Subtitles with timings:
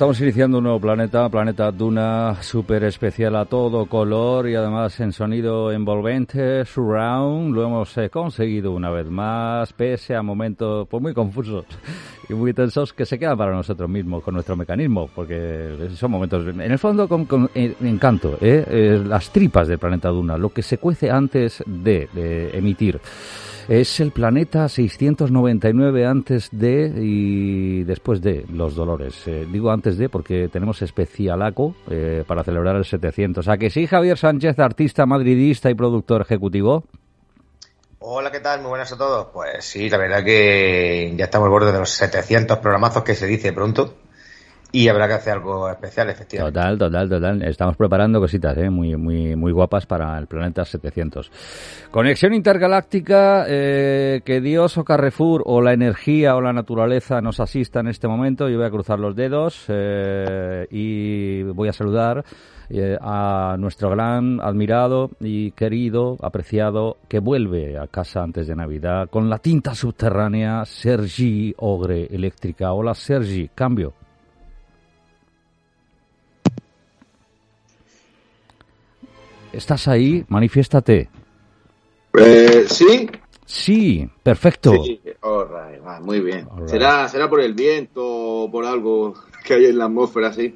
[0.00, 5.12] estamos iniciando un nuevo planeta, planeta Duna, súper especial a todo color y además en
[5.12, 7.54] sonido envolvente, surround.
[7.54, 11.66] Lo hemos eh, conseguido una vez más, pese a momentos pues, muy confusos
[12.30, 16.46] y muy tensos que se quedan para nosotros mismos con nuestro mecanismo, porque son momentos,
[16.46, 19.02] en el fondo, con, eh, encanto, ¿eh?
[19.06, 22.08] las tripas del planeta Duna, lo que se cuece antes de
[22.54, 22.98] emitir.
[23.70, 29.22] Es el planeta 699 antes de y después de los dolores.
[29.28, 33.46] Eh, digo antes de porque tenemos especialaco eh, para celebrar el 700.
[33.46, 36.82] ¿A que sí, Javier Sánchez, artista madridista y productor ejecutivo?
[38.00, 38.60] Hola, ¿qué tal?
[38.62, 39.28] Muy buenas a todos.
[39.32, 43.28] Pues sí, la verdad que ya estamos al borde de los 700 programazos que se
[43.28, 43.94] dice pronto.
[44.72, 46.58] Y habrá que hacer algo especial, efectivamente.
[46.58, 47.42] Total, total, total.
[47.42, 48.70] Estamos preparando cositas ¿eh?
[48.70, 51.30] muy, muy, muy guapas para el planeta 700.
[51.90, 57.80] Conexión intergaláctica, eh, que Dios o Carrefour o la energía o la naturaleza nos asista
[57.80, 58.48] en este momento.
[58.48, 62.24] Yo voy a cruzar los dedos eh, y voy a saludar
[62.72, 69.08] eh, a nuestro gran admirado y querido, apreciado, que vuelve a casa antes de Navidad
[69.10, 72.72] con la tinta subterránea Sergi Ogre Eléctrica.
[72.72, 73.99] Hola Sergi, cambio.
[79.52, 80.24] ¿Estás ahí?
[80.28, 81.08] Manifiéstate.
[82.18, 83.08] Eh, ¿Sí?
[83.44, 84.72] Sí, perfecto.
[84.84, 85.00] Sí,
[86.02, 86.46] muy bien.
[86.66, 90.54] ¿Será, será por el viento o por algo que hay en la atmósfera, sí.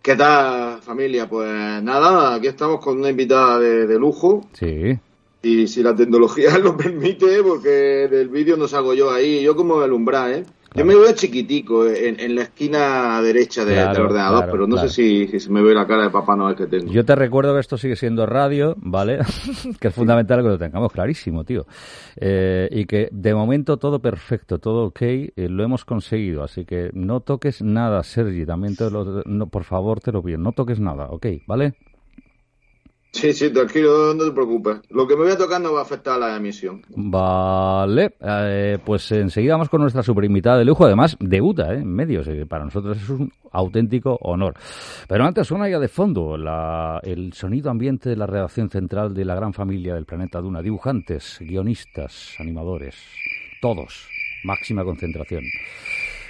[0.00, 1.28] ¿Qué tal, familia?
[1.28, 4.46] Pues nada, aquí estamos con una invitada de, de lujo.
[4.52, 4.98] Sí.
[5.42, 9.82] Y si la tecnología lo permite, porque del vídeo no salgo yo ahí, yo como
[9.82, 10.44] el umbral, ¿eh?
[10.74, 15.28] Yo me veo chiquitico en, la esquina derecha de, del ordenador, pero no sé si,
[15.28, 16.90] si, se me ve la cara de Papá Noel que tengo.
[16.90, 19.18] Yo te recuerdo que esto sigue siendo radio, ¿vale?
[19.80, 21.66] que es fundamental que lo tengamos clarísimo, tío.
[22.16, 26.42] Eh, y que de momento todo perfecto, todo ok, eh, lo hemos conseguido.
[26.42, 30.38] Así que no toques nada, Sergi, también te lo, no, por favor te lo pido,
[30.38, 31.74] no toques nada, ok, ¿vale?
[33.12, 34.80] Sí, sí, tranquilo, no te preocupes.
[34.88, 36.82] Lo que me voy a tocar no va a afectar a la emisión.
[36.96, 40.86] Vale, eh, pues enseguida vamos con nuestra super invitada de lujo.
[40.86, 41.78] Además, debuta ¿eh?
[41.78, 42.26] en medios.
[42.28, 44.54] Eh, para nosotros es un auténtico honor.
[45.06, 46.36] Pero antes suena ya de fondo
[47.02, 50.62] el sonido ambiente de la redacción central de la gran familia del planeta Duna.
[50.62, 52.96] Dibujantes, guionistas, animadores,
[53.60, 54.08] todos.
[54.44, 55.44] Máxima concentración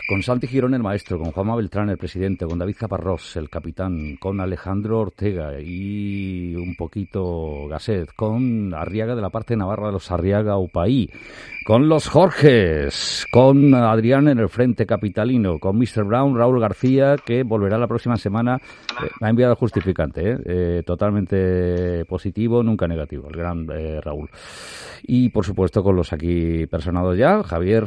[0.08, 4.16] con Santi Girón el maestro, con Juanma Beltrán el presidente, con David Caparrós el capitán,
[4.16, 10.10] con Alejandro Ortega y un poquito Gasset, con Arriaga de la parte navarra de los
[10.10, 11.08] Arriaga Upaí,
[11.64, 16.04] con los Jorges, con Adrián en el frente capitalino, con Mr.
[16.04, 18.56] Brown, Raúl García, que volverá la próxima semana.
[18.56, 23.66] eh, ha enviado justificante, eh, eh, totalmente positivo, nunca negativo, el gran
[24.02, 24.28] Raúl.
[25.04, 27.86] Y por supuesto con los aquí personados ya, Javier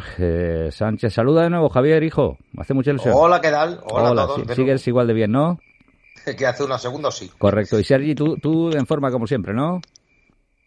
[0.71, 1.13] Sánchez.
[1.13, 2.37] Saluda de nuevo, Javier, hijo.
[2.57, 3.13] Hace mucha ilusión.
[3.15, 3.81] Hola, ¿qué tal?
[3.85, 4.55] Hola, a todos.
[4.55, 5.59] sigues igual de bien, ¿no?
[6.37, 7.29] que hace unos segundos sí.
[7.37, 7.79] Correcto.
[7.79, 9.81] Y Sergi, tú, tú en forma como siempre, ¿no?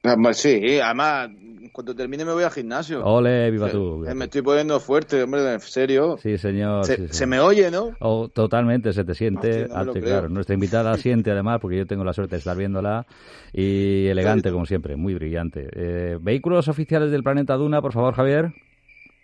[0.04, 1.30] Ah, pues sí, además
[1.72, 3.04] cuando termine me voy al gimnasio.
[3.04, 4.04] Ole, viva tú.
[4.14, 6.16] Me estoy poniendo fuerte, hombre, en serio.
[6.20, 6.84] Sí, señor.
[6.84, 7.92] Se, me oye, ¿no?
[8.00, 10.28] Oh, totalmente, se te siente claro.
[10.28, 13.06] Nuestra invitada siente además, porque yo tengo la suerte de estar viéndola,
[13.52, 15.68] y elegante como siempre, muy brillante.
[15.72, 18.52] Eh, ¿Vehículos oficiales del planeta Duna, por favor, Javier?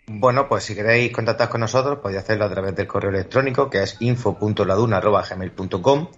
[0.07, 3.81] Bueno, pues si queréis contactar con nosotros, podéis hacerlo a través del correo electrónico, que
[3.81, 6.09] es info.laduna.gmail.com.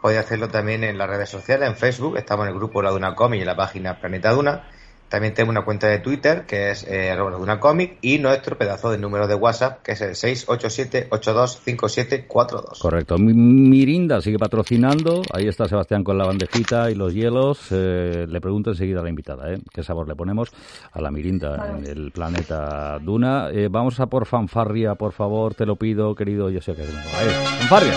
[0.00, 3.14] Podéis hacerlo también en las redes sociales, en Facebook, estamos en el grupo La Duna
[3.14, 4.70] Comic y en la página Planeta Duna.
[5.08, 8.98] También tenemos una cuenta de Twitter que es eh, una comic y nuestro pedazo de
[8.98, 12.78] número de WhatsApp que es el 687-825742.
[12.80, 13.16] Correcto.
[13.18, 15.22] Mirinda sigue patrocinando.
[15.32, 17.68] Ahí está Sebastián con la bandejita y los hielos.
[17.70, 19.58] Eh, le pregunto enseguida a la invitada ¿eh?
[19.72, 20.50] qué sabor le ponemos
[20.92, 23.48] a la Mirinda en el planeta Duna.
[23.50, 26.50] Eh, vamos a por fanfarria, por favor, te lo pido, querido.
[26.50, 26.82] Yo sé que...
[26.82, 27.28] Ahí,
[27.58, 27.92] fanfarria,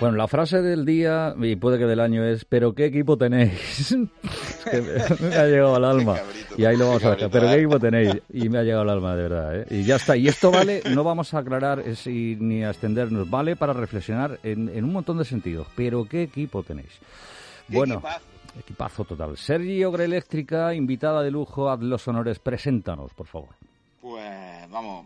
[0.00, 3.94] Bueno, la frase del día, y puede que del año, es, ¿pero qué equipo tenéis?
[5.20, 6.16] me ha llegado al alma.
[6.56, 7.30] Y ahí lo vamos a dejar.
[7.30, 8.22] ¿Pero qué equipo tenéis?
[8.32, 9.60] Y me ha llegado al alma, de verdad.
[9.60, 9.66] ¿eh?
[9.68, 10.16] Y ya está.
[10.16, 14.92] Y esto vale, no vamos a aclarar ni a extendernos, vale para reflexionar en, un
[14.92, 15.66] montón de sentidos.
[15.76, 16.98] ¿Pero qué equipo tenéis?
[17.68, 18.02] Bueno,
[18.58, 19.04] equipazo?
[19.04, 19.36] total.
[19.36, 23.50] Sergio Eléctrica, invitada de lujo, haz los honores, preséntanos, por favor.
[24.00, 25.04] Pues vamos,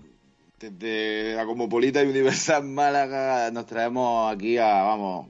[0.71, 5.29] desde la Cosmopolita y Universal Málaga nos traemos aquí a, vamos,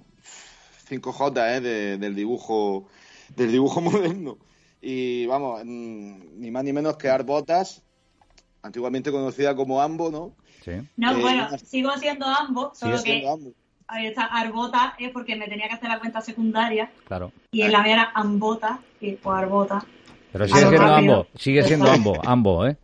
[0.88, 1.98] 5J ¿eh?
[1.98, 2.86] del dibujo
[3.34, 4.38] del dibujo moderno.
[4.80, 7.82] Y vamos, ni más ni menos que Arbotas,
[8.62, 10.34] antiguamente conocida como Ambo, ¿no?
[10.62, 10.72] Sí.
[10.96, 13.26] No, bueno, sigo siendo Ambo, solo que
[13.86, 16.90] Ahí está, Arbota es porque me tenía que hacer la cuenta secundaria.
[17.06, 17.32] Claro.
[17.52, 19.84] Y en la mía era Ambota, y pues Arbota.
[20.32, 22.76] Pero sigue siendo ambos, sigue siendo ambos, ambos, ¿eh?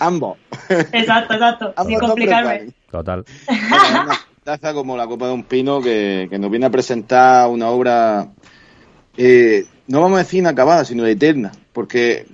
[0.00, 0.38] Ambos.
[0.68, 1.74] Exacto, exacto.
[1.86, 2.72] Sin complicarme.
[2.90, 3.24] Total.
[3.48, 7.68] Una taza como la copa de un pino que, que nos viene a presentar una
[7.68, 8.28] obra,
[9.16, 12.26] eh, no vamos a decir inacabada, sino eterna, porque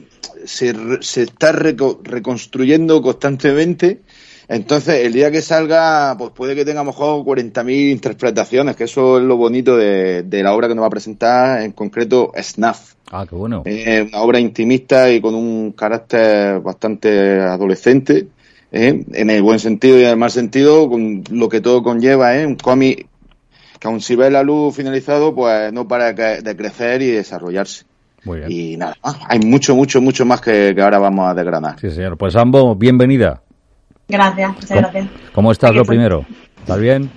[0.45, 4.03] se, se está reco- reconstruyendo constantemente.
[4.49, 8.85] Entonces, el día que salga, pues puede que tenga a lo mejor 40.000 interpretaciones, que
[8.85, 12.31] eso es lo bonito de, de la obra que nos va a presentar, en concreto
[12.41, 12.95] Snuff.
[13.11, 13.63] Ah, qué bueno.
[13.65, 18.29] Es una obra intimista y con un carácter bastante adolescente,
[18.73, 19.05] ¿eh?
[19.13, 22.47] en el buen sentido y en el mal sentido, con lo que todo conlleva, ¿eh?
[22.47, 23.07] un cómic
[23.79, 27.85] que aun si ve la luz finalizado, pues no para de crecer y desarrollarse.
[28.25, 28.51] Muy bien.
[28.51, 29.19] Y nada, más.
[29.29, 31.79] hay mucho, mucho, mucho más que, que ahora vamos a desgranar.
[31.79, 32.17] Sí, señor.
[32.17, 33.43] Pues ambos, bienvenida.
[34.09, 35.09] Gracias, muchas ¿Cómo, gracias.
[35.33, 36.25] cómo estás lo primero?
[36.59, 37.11] ¿Estás bien?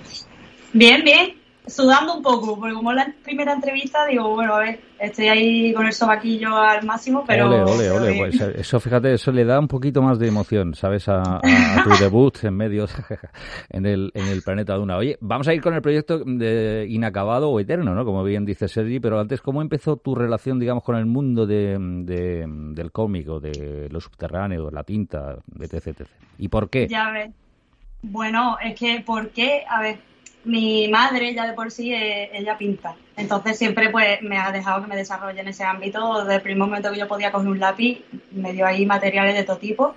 [0.72, 1.39] Bien, bien.
[1.70, 5.72] Sudando un poco, porque como es la primera entrevista, digo, bueno, a ver, estoy ahí
[5.72, 7.46] con el sobaquillo al máximo, pero.
[7.48, 8.18] ole, ole, ole.
[8.18, 11.08] Pues eso, fíjate, eso le da un poquito más de emoción, ¿sabes?
[11.08, 12.92] A, a- a tu debut en medios
[13.70, 14.96] en el, en el planeta Duna.
[14.96, 18.04] Oye, vamos a ir con el proyecto de inacabado o eterno, ¿no?
[18.04, 21.76] Como bien dice Sergi, pero antes, ¿cómo empezó tu relación, digamos, con el mundo de,
[21.78, 26.08] de- del cómic o de lo subterráneo, la tinta, etc, etc?
[26.38, 26.88] ¿Y por qué?
[26.88, 27.30] Ya ves.
[28.02, 29.62] Bueno, es que, ¿por qué?
[29.68, 29.98] A ver,
[30.44, 32.96] mi madre ya de por sí, eh, ella pinta.
[33.16, 36.20] Entonces siempre pues me ha dejado que me desarrolle en ese ámbito.
[36.20, 39.44] Desde el primer momento que yo podía coger un lápiz, me dio ahí materiales de
[39.44, 39.94] todo tipo.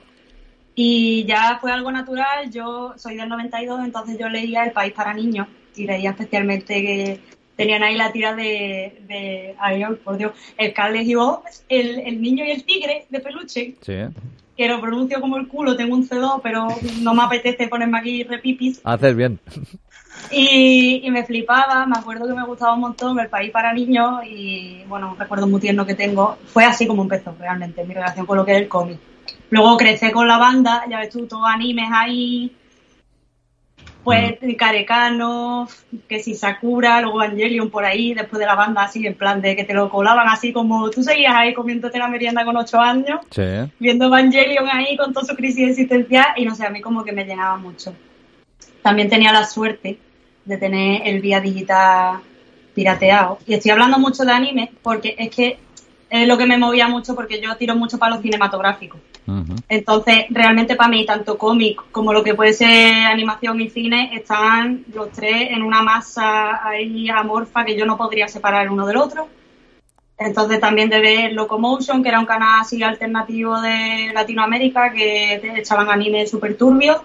[0.75, 2.49] Y ya fue algo natural.
[2.51, 7.19] Yo soy del 92, entonces yo leía El País para Niños y leía especialmente que
[7.55, 12.21] tenían ahí la tira de, de ay, por Dios, el Carles y Hobbes, el, el
[12.21, 13.99] niño y el tigre de peluche Sí.
[14.55, 16.67] Que lo pronuncio como el culo, tengo un C2, pero
[17.01, 18.81] no me apetece ponerme aquí repipis.
[18.83, 19.39] Haces bien.
[20.31, 24.23] Y, y me flipaba, me acuerdo que me gustaba un montón el país para niños
[24.25, 26.37] y bueno, un recuerdo muy tierno que tengo.
[26.45, 28.99] Fue así como empezó realmente mi relación con lo que es el cómic.
[29.49, 32.51] Luego crecí con la banda, ya ves tú, todos animes ahí,
[34.03, 35.67] pues Carecano,
[36.07, 39.55] que si Sakura, luego Evangelion por ahí, después de la banda así, en plan de
[39.55, 43.19] que te lo colaban así como tú seguías ahí comiéndote la merienda con ocho años
[43.29, 43.43] Sí,
[43.79, 47.11] viendo Evangelion ahí con toda su crisis existencial y no sé, a mí como que
[47.11, 47.95] me llenaba mucho.
[48.81, 49.97] También tenía la suerte
[50.45, 52.19] de tener el vía digital
[52.75, 53.39] pirateado.
[53.45, 55.57] Y estoy hablando mucho de anime porque es que
[56.09, 58.99] es lo que me movía mucho porque yo tiro mucho para lo cinematográfico.
[59.69, 64.83] Entonces, realmente para mí, tanto cómic como lo que puede ser animación y cine, están
[64.93, 69.29] los tres en una masa ahí amorfa que yo no podría separar uno del otro.
[70.17, 75.89] Entonces también de ver Locomotion, que era un canal así alternativo de Latinoamérica, que echaban
[75.89, 77.01] anime súper turbios,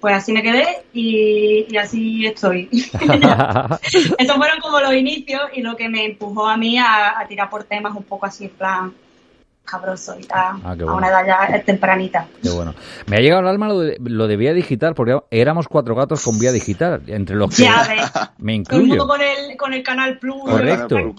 [0.00, 2.68] pues así me quedé y, y así estoy.
[4.18, 7.48] Estos fueron como los inicios y lo que me empujó a mí a, a tirar
[7.48, 8.94] por temas un poco así en plan
[9.70, 10.96] cabroso y tal, Ah, qué a bueno.
[10.96, 12.26] una edad ya tempranita.
[12.42, 12.74] Qué bueno.
[13.06, 16.24] Me ha llegado al alma lo de, lo de vía digital, porque éramos cuatro gatos
[16.24, 18.12] con vía digital, entre los que Ya ves.
[18.38, 19.06] me Todo el mundo incluyo.
[19.06, 20.42] con el, con el Canal Plus.
[20.44, 20.96] Correcto.
[20.96, 21.14] el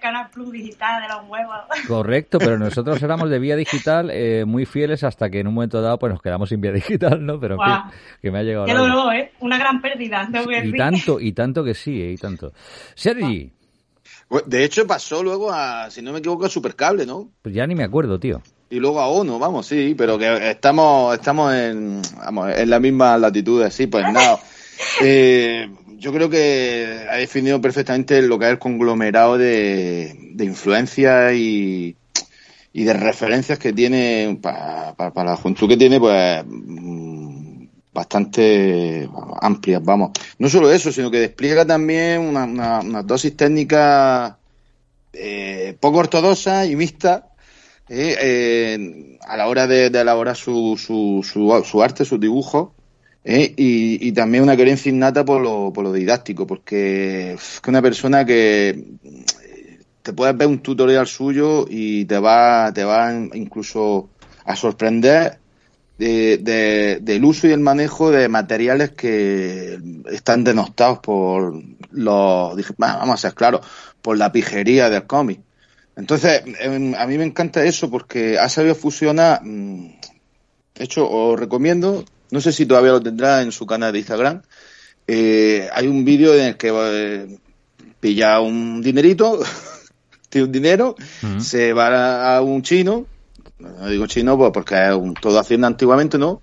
[0.00, 1.56] Canal Plus digital de los huevos.
[1.88, 5.80] Correcto, pero nosotros éramos de vía digital eh, muy fieles hasta que en un momento
[5.80, 7.38] dado pues nos quedamos sin vía digital, ¿no?
[7.40, 7.82] Pero en Guau.
[7.82, 7.92] fin,
[8.22, 8.94] que me ha llegado Qué al alma.
[8.94, 9.32] dolor, ¿eh?
[9.40, 10.28] Una gran pérdida.
[10.30, 10.76] tengo que Y decir.
[10.76, 12.52] tanto, y tanto que sí, eh, y tanto.
[12.94, 13.52] Sergi,
[14.46, 17.30] De hecho, pasó luego a, si no me equivoco, a Supercable, ¿no?
[17.42, 18.42] pues ya ni me acuerdo, tío.
[18.70, 23.16] Y luego a ONU, vamos, sí, pero que estamos, estamos en, vamos, en la misma
[23.18, 24.40] latitud, sí, pues nada.
[25.00, 31.32] Eh, yo creo que ha definido perfectamente lo que es el conglomerado de, de influencias
[31.34, 31.96] y,
[32.72, 36.44] y de referencias que tiene para la juventud que tiene, pues
[37.94, 39.08] bastante
[39.40, 40.10] amplias, vamos.
[40.38, 42.44] No solo eso, sino que despliega también una,
[42.80, 44.38] una- dosis técnica
[45.12, 47.28] eh, poco ortodoxa y mixta
[47.88, 51.22] eh, eh, a la hora de, elaborar su, su,
[51.64, 52.70] su, arte, sus dibujos,
[53.24, 57.80] eh, y, y también una querencia innata por lo, por lo didáctico, porque es una
[57.80, 58.84] persona que
[60.02, 64.10] te puedes ver un tutorial suyo y te va, te va incluso
[64.44, 65.43] a sorprender
[65.98, 69.78] de- de- del uso y el manejo de materiales que
[70.10, 71.54] están denostados por
[71.90, 73.60] los, dije, "Va, vamos a ser claros,
[74.02, 75.40] por la pijería del cómic.
[75.96, 79.40] Entonces, em, a mí me encanta eso porque ha sabido fusionar.
[79.44, 80.00] mm,
[80.76, 84.42] De hecho, os recomiendo, no sé si todavía lo tendrá en su canal de Instagram.
[85.06, 87.38] eh, hay un vídeo en el que eh,
[88.00, 89.38] pilla un dinerito,
[90.30, 90.96] tiene un dinero,
[91.40, 93.06] se va a un chino,
[93.58, 96.42] no digo chino pues porque es un, todo hacienda antiguamente, ¿no?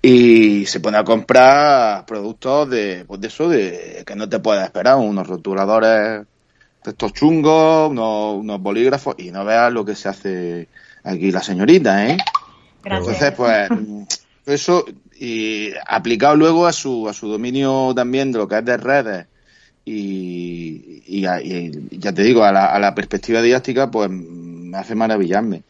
[0.00, 4.64] Y se pone a comprar productos de, pues de eso, de que no te puedes
[4.64, 6.26] esperar, unos rotuladores
[6.84, 10.68] de estos chungos, unos, unos bolígrafos, y no veas lo que se hace
[11.02, 12.18] aquí la señorita, ¿eh?
[12.84, 13.68] Entonces, pues,
[14.46, 14.84] eso,
[15.18, 19.26] y aplicado luego a su, a su dominio también de lo que es de redes
[19.84, 21.20] y, y,
[21.98, 25.62] ya te digo, a la, a la, perspectiva didáctica, pues me hace maravillarme.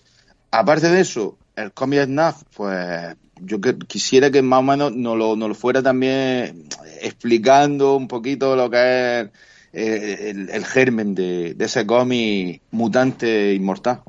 [0.56, 5.34] Aparte de eso, el cómic Snap, pues yo quisiera que más o menos nos lo,
[5.34, 6.68] nos lo fuera también
[7.02, 9.30] explicando un poquito lo que es
[9.72, 14.02] eh, el, germen de, ese cómic mutante inmortal.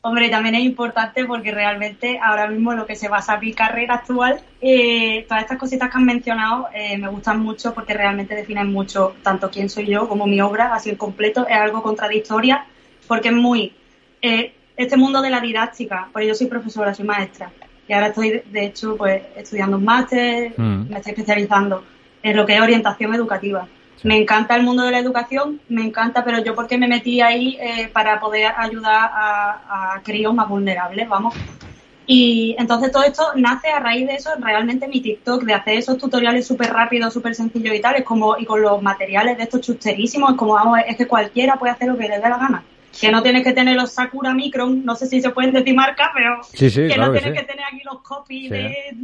[0.00, 3.94] Hombre, también es importante porque realmente ahora mismo lo que se basa en mi carrera
[3.94, 8.72] actual, eh, todas estas cositas que han mencionado eh, me gustan mucho porque realmente definen
[8.72, 11.46] mucho tanto quién soy yo como mi obra, así en completo.
[11.46, 12.66] Es algo contradictoria
[13.06, 13.72] porque es muy.
[14.20, 17.50] Eh, este mundo de la didáctica, porque yo soy profesora, soy maestra
[17.86, 20.90] y ahora estoy, de hecho, pues estudiando un máster, mm.
[20.90, 21.84] me estoy especializando
[22.22, 23.68] en lo que es orientación educativa.
[24.02, 27.56] Me encanta el mundo de la educación, me encanta, pero yo porque me metí ahí
[27.60, 31.34] eh, para poder ayudar a, a críos más vulnerables, vamos.
[32.06, 35.96] Y entonces todo esto nace a raíz de eso, realmente mi TikTok, de hacer esos
[35.96, 39.62] tutoriales súper rápidos, súper sencillos y tal, es como, y con los materiales de estos
[39.62, 42.64] chusterísimos, es como, vamos, es que cualquiera puede hacer lo que le dé la gana.
[43.00, 46.12] Que no tienes que tener los Sakura Micron, no sé si se pueden decir marca,
[46.14, 48.94] pero que no tienes que tener aquí los copies de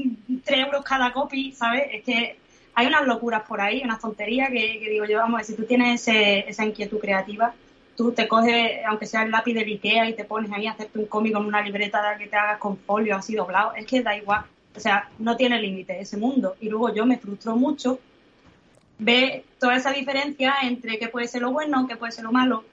[0.44, 1.85] 3 euros cada copy, ¿sabes?
[1.92, 2.37] Es que
[2.75, 6.64] hay unas locuras por ahí, unas tonterías que, digo yo, vamos, si tú tienes esa
[6.64, 7.52] inquietud creativa,
[7.97, 10.99] tú te coges, aunque sea el lápiz de Ikea y te pones ahí a hacerte
[10.99, 14.16] un cómic con una libreta que te hagas con folio así doblado, es que da
[14.16, 14.44] igual.
[14.75, 16.54] O sea, no tiene límite ese mundo.
[16.61, 17.99] Y luego yo me frustro mucho
[18.99, 22.64] ver toda esa diferencia entre qué puede ser lo bueno, qué puede ser lo malo,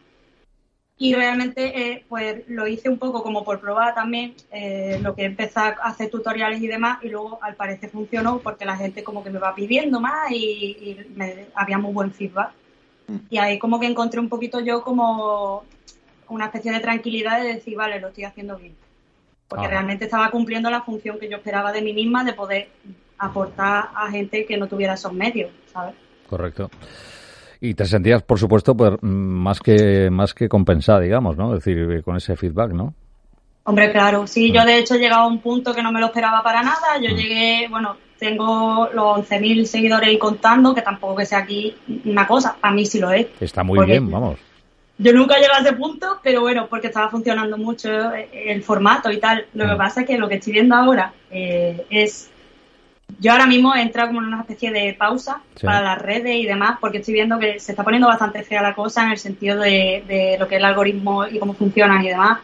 [1.00, 5.26] y realmente eh, pues lo hice un poco como por probar también eh, lo que
[5.26, 9.24] empecé a hacer tutoriales y demás y luego al parecer funcionó porque la gente como
[9.24, 12.52] que me va pidiendo más y, me, había muy buen feedback.
[13.08, 13.18] Mm.
[13.30, 15.64] y ahí como que encontré un poquito yo como
[16.30, 18.76] una especie de tranquilidad de decir vale lo estoy haciendo bien
[19.48, 22.70] porque realmente estaba cumpliendo la función que yo esperaba de mí misma de poder
[23.18, 25.96] aportar a gente que no tuviera esos medios sabes
[26.28, 26.70] correcto
[27.60, 31.56] y te sentías, por supuesto, pues, más que más que compensada, digamos, ¿no?
[31.56, 32.94] Es decir, con ese feedback, ¿no?
[33.64, 34.66] Hombre, claro, sí, yo mm.
[34.66, 36.98] de hecho he llegado a un punto que no me lo esperaba para nada.
[37.02, 37.18] Yo mm.
[37.18, 42.58] llegué, bueno, tengo los 11.000 seguidores y contando, que tampoco que sea aquí una cosa,
[42.62, 43.28] a mí sí lo es.
[43.42, 44.40] Está muy bien, vamos.
[45.00, 49.20] Yo nunca llegué a ese punto, pero bueno, porque estaba funcionando mucho el formato y
[49.20, 49.46] tal.
[49.54, 49.78] Lo que mm.
[49.78, 52.32] pasa es que lo que estoy viendo ahora eh, es
[53.20, 56.46] yo ahora mismo he entrado como en una especie de pausa para las redes y
[56.46, 59.60] demás, porque estoy viendo que se está poniendo bastante fea la cosa en el sentido
[59.60, 62.40] de, lo que es el algoritmo y cómo funcionan y demás.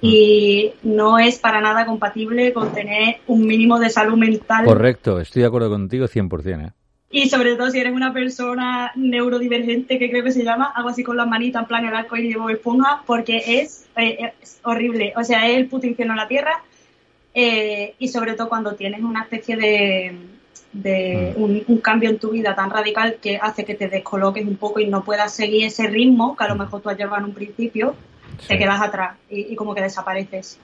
[0.00, 0.06] Mm.
[0.06, 4.64] Y no es para nada compatible con tener un mínimo de salud mental.
[4.64, 6.68] Correcto, estoy de acuerdo contigo 100%.
[6.68, 6.72] ¿eh?
[7.10, 11.02] Y sobre todo si eres una persona neurodivergente, que creo que se llama, algo así
[11.02, 15.12] con las manitas en plan el arco y llevo esponja, porque es, eh, es horrible.
[15.16, 16.62] O sea, es el puto infierno en la tierra
[17.34, 20.16] eh, y sobre todo cuando tienes una especie de,
[20.72, 21.70] de mm.
[21.70, 24.86] un, cambio en tu vida tan radical que hace que te descoloques un poco y
[24.86, 26.58] no puedas seguir ese ritmo que a lo mm.
[26.58, 27.94] mejor tú has llevado en un principio,
[28.46, 30.58] te quedas atrás y, como que desapareces.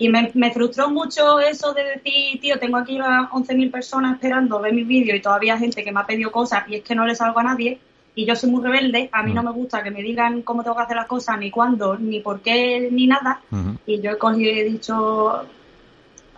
[0.00, 4.60] Y me, me, frustró mucho eso de decir, tío, tengo aquí a 11.000 personas esperando
[4.60, 6.94] ver mis vídeos y todavía hay gente que me ha pedido cosas y es que
[6.94, 7.80] no le salgo a nadie
[8.14, 9.46] y yo soy muy rebelde, a mí no mm.
[9.46, 12.40] me gusta que me digan cómo tengo que hacer las cosas, ni cuándo, ni por
[12.40, 13.40] qué, ni nada.
[13.86, 15.44] Y yo he cogido y he dicho,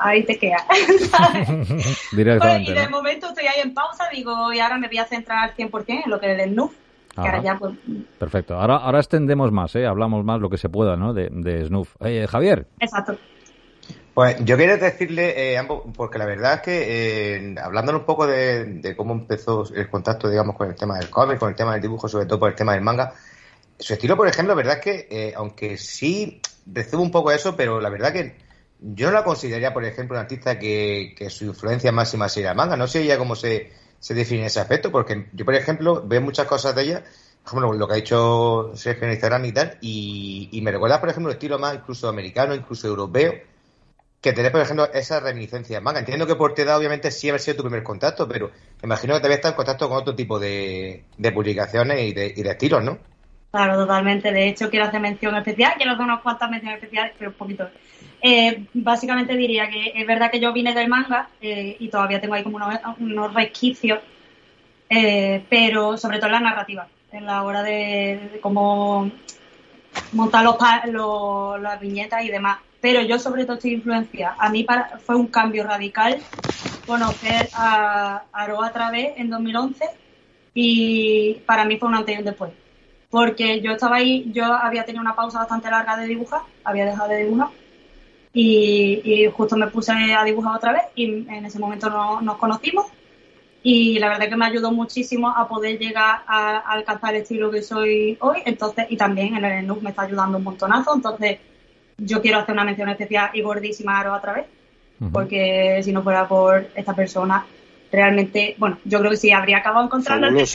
[0.01, 0.63] ahí te quedas.
[2.13, 6.05] y de momento estoy ahí en pausa, digo, y ahora me voy a centrar 100%
[6.05, 6.73] en lo que es el SNUF.
[7.59, 7.75] pues...
[8.19, 8.55] Perfecto.
[8.55, 9.87] Ahora, ahora extendemos más, ¿eh?
[9.87, 11.13] hablamos más lo que se pueda ¿no?
[11.13, 11.97] de, de SNUF.
[12.01, 12.67] Eh, Javier.
[12.81, 13.17] Exacto.
[14.15, 18.95] Pues yo quería decirle, eh, porque la verdad es que eh, hablando un poco de,
[18.97, 22.09] cómo empezó el contacto, digamos, con el tema del cómic, con el tema del dibujo,
[22.09, 23.15] sobre todo por el tema del manga,
[23.79, 27.57] su estilo, por ejemplo, la verdad es que, eh, aunque sí recibo un poco eso,
[27.57, 28.37] pero la verdad que
[28.83, 32.77] yo no la consideraría, por ejemplo, una artista que, su influencia máxima el manga.
[32.77, 36.47] No sé ya cómo se, se define ese aspecto, porque yo, por ejemplo, veo muchas
[36.47, 37.05] cosas de ella,
[37.45, 41.31] como lo que ha dicho Sergio en Instagram y tal, y, me recuerda, por ejemplo,
[41.31, 43.35] el estilo más incluso americano, incluso europeo,
[44.21, 46.01] que tener, por ejemplo, esa reminiscencia de manga.
[46.01, 48.51] Entiendo que por tu edad, obviamente, sí haber sido tu primer contacto, pero
[48.83, 52.43] imagino que debes estar en contacto con otro tipo de, de publicaciones y de, y
[52.43, 52.99] de estilos, ¿no?
[53.51, 54.31] Claro, totalmente.
[54.33, 57.69] De hecho, quiero hacer mención especial, quiero hacer unas cuantas menciones especiales, pero un poquito.
[58.23, 62.35] Eh, básicamente diría que es verdad que yo vine del manga eh, y todavía tengo
[62.35, 62.59] ahí como
[62.99, 63.99] unos, resquicios,
[64.89, 69.11] eh, pero sobre todo en la narrativa, en la hora de, cómo
[70.13, 72.59] montar los, las viñetas y demás.
[72.81, 74.37] pero yo sobre todo estoy influenciada.
[74.39, 76.19] A mí para, fue un cambio radical
[76.87, 79.85] conocer a Aroa otra vez en 2011
[80.55, 82.53] y para mí fue un antes después.
[83.11, 87.09] Porque yo estaba ahí, yo había tenido una pausa bastante larga de dibujar, había dejado
[87.09, 87.49] de dibujar
[88.33, 92.87] y, justo me puse a dibujar otra vez y en ese momento no, nos conocimos
[93.63, 97.63] y la verdad que me ayudó muchísimo a poder llegar a, alcanzar el estilo que
[97.63, 101.39] soy hoy entonces y también en el NUC me está ayudando un montonazo entonces
[101.99, 104.47] yo quiero hacer una mención especial y gordísima a Aro otra vez
[105.13, 107.45] porque si no fuera por esta persona
[107.91, 110.47] realmente bueno yo creo que sí habría acabado encontrando el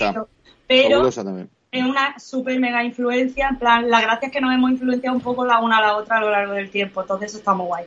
[0.68, 1.10] pero
[1.80, 5.22] es una súper mega influencia en plan la gracia es que nos hemos influenciado un
[5.22, 7.68] poco la una a la otra a lo largo del tiempo entonces eso está muy
[7.68, 7.86] guay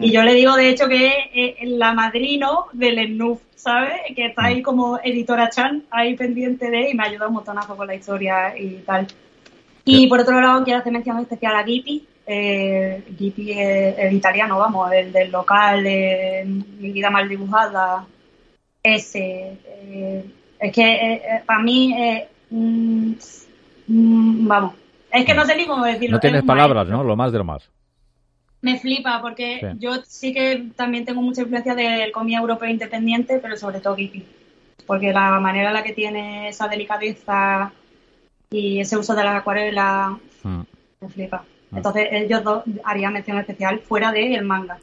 [0.00, 3.94] y yo le digo, de hecho, que es la madrino del SNUF, ¿sabes?
[4.14, 7.88] Que está ahí como editora Chan, ahí pendiente de, y me ayuda un montonazo con
[7.88, 9.08] la historia y tal.
[9.84, 12.06] Y por otro lado, quiero hacer mención especial a Gipi.
[12.26, 18.06] Eh, Gipi es el italiano, vamos, el del local Mi vida mal dibujada.
[18.80, 19.56] Ese.
[19.66, 20.24] Eh,
[20.60, 21.92] es que eh, eh, para mí,
[22.50, 23.12] mm,
[23.86, 24.74] mm, vamos,
[25.10, 26.16] es que no sé ni cómo decirlo.
[26.16, 27.02] No tienes palabras, ¿no?
[27.04, 27.70] Lo más de lo más
[28.60, 33.56] me flipa porque yo sí que también tengo mucha influencia del cómic europeo independiente, pero
[33.56, 34.24] sobre todo Gipi.
[34.86, 37.72] Porque la manera en la que tiene esa delicadeza
[38.50, 40.12] y ese uso de las acuarelas
[40.42, 40.60] mm.
[41.00, 41.44] me flipa.
[41.70, 41.76] Mm.
[41.76, 44.78] Entonces ellos dos harían mención especial fuera del el manga.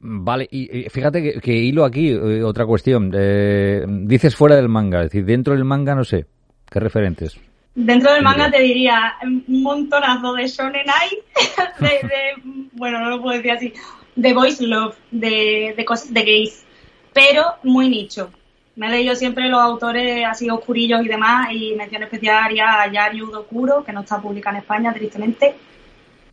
[0.00, 3.12] Vale, y, fíjate que, hilo aquí eh, otra cuestión.
[3.14, 6.26] Eh, dices fuera del manga, es decir, dentro del manga no sé.
[6.70, 7.38] ¿Qué referentes?
[7.74, 10.86] Dentro del manga te diría un montonazo de shonen
[11.80, 13.74] de, de, bueno, no lo puedo decir así,
[14.16, 16.64] de voice love, de, de cosas de gays,
[17.12, 18.30] pero muy nicho.
[18.76, 23.22] Me he leído siempre los autores así oscurillos y demás, y mención especial a Yari
[23.22, 25.54] Udokuro, que no está publicada en España, tristemente,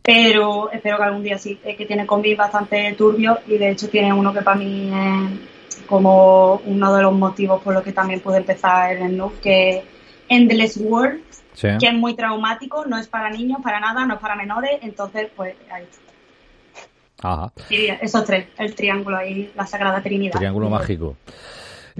[0.08, 4.14] pero espero que algún día sí, que tiene cómics bastante turbios, y de hecho tiene
[4.14, 8.38] uno que para mí es como uno de los motivos por los que también pude
[8.38, 9.84] empezar el Noob, que es
[10.30, 11.22] Endless World,
[11.60, 15.28] que es muy traumático, no es para niños, para nada, no es para menores, entonces
[15.36, 17.30] pues ahí está.
[17.30, 17.52] Ajá.
[17.70, 20.38] esos tres, el triángulo ahí, la Sagrada Trinidad.
[20.38, 21.18] Triángulo mágico.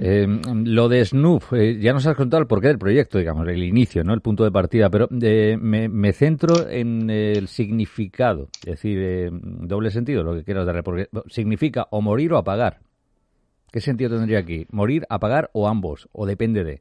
[0.00, 0.26] Eh,
[0.64, 4.04] lo de Snoop, eh, ya nos has contado el porqué del proyecto, digamos, el inicio,
[4.04, 4.14] ¿no?
[4.14, 10.22] El punto de partida, pero eh, me, centro en el significado, es decir, doble sentido,
[10.22, 12.78] lo que quieras darle, porque significa o morir o apagar.
[13.72, 14.66] ¿Qué sentido tendría aquí?
[14.70, 16.08] ¿Morir, apagar o ambos?
[16.12, 16.80] ¿O depende de?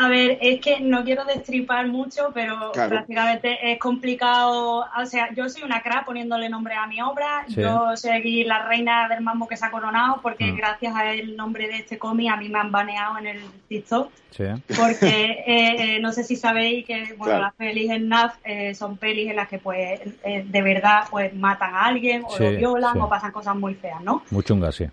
[0.00, 4.86] A ver, es que no quiero destripar mucho, pero prácticamente es complicado.
[4.96, 7.44] O sea, yo soy una crack poniéndole nombre a mi obra.
[7.48, 10.56] Yo soy aquí la reina del mambo que se ha coronado porque mm.
[10.56, 14.12] gracias al nombre de este cómic a mí me han baneado en el TikTok.
[14.30, 14.44] Sí.
[14.76, 18.98] Porque eh, eh, no sé si sabéis que bueno, las pelis en NAF eh, son
[18.98, 23.08] pelis en las que pues de verdad pues matan a alguien o lo violan o
[23.08, 24.22] pasan cosas muy feas, ¿no?
[24.30, 24.86] Muy chungas, sí.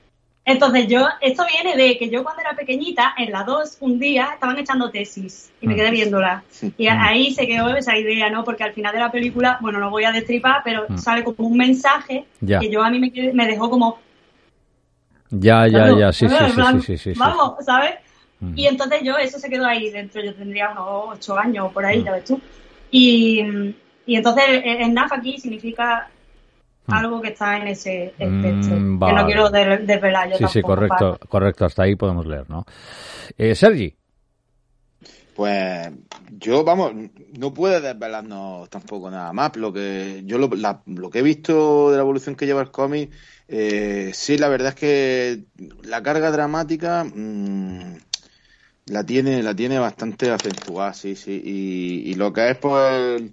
[0.47, 4.29] Entonces yo, esto viene de que yo cuando era pequeñita, en la 2, un día
[4.35, 5.77] estaban echando tesis y me mm.
[5.77, 6.43] quedé viéndola.
[6.77, 7.01] Y mm.
[7.01, 8.43] ahí se quedó esa idea, ¿no?
[8.43, 10.99] Porque al final de la película, bueno, no voy a destripar, pero mm.
[10.99, 13.99] sale como un mensaje que yo a mí me, me dejó como...
[15.31, 17.95] Ya, ya, ya, sí, sí, sí, sí, sí, Vamos, ¿sabes?
[18.55, 22.03] Y entonces yo, eso se quedó ahí dentro, yo tendría unos 8 años por ahí,
[22.03, 22.39] ya ves tú.
[22.91, 23.73] Y,
[24.05, 26.07] y entonces el NAF aquí significa.
[26.87, 28.75] Algo que está en ese texto.
[28.75, 32.65] Mm, que no quiero desvelar yo Sí, sí, correcto, correcto, hasta ahí podemos leer, ¿no?
[33.37, 33.95] Eh, Sergi.
[35.35, 35.89] Pues
[36.31, 36.93] yo, vamos,
[37.37, 39.55] no puede desvelarnos tampoco nada más.
[39.57, 40.49] Lo que yo lo,
[40.85, 43.11] lo que he visto de la evolución que lleva el cómic,
[43.49, 45.43] eh, sí, la verdad es que
[45.83, 47.97] la carga dramática mm,
[48.85, 51.41] la tiene la tiene bastante acentuada, sí, sí.
[51.43, 53.23] Y, y lo que es, pues,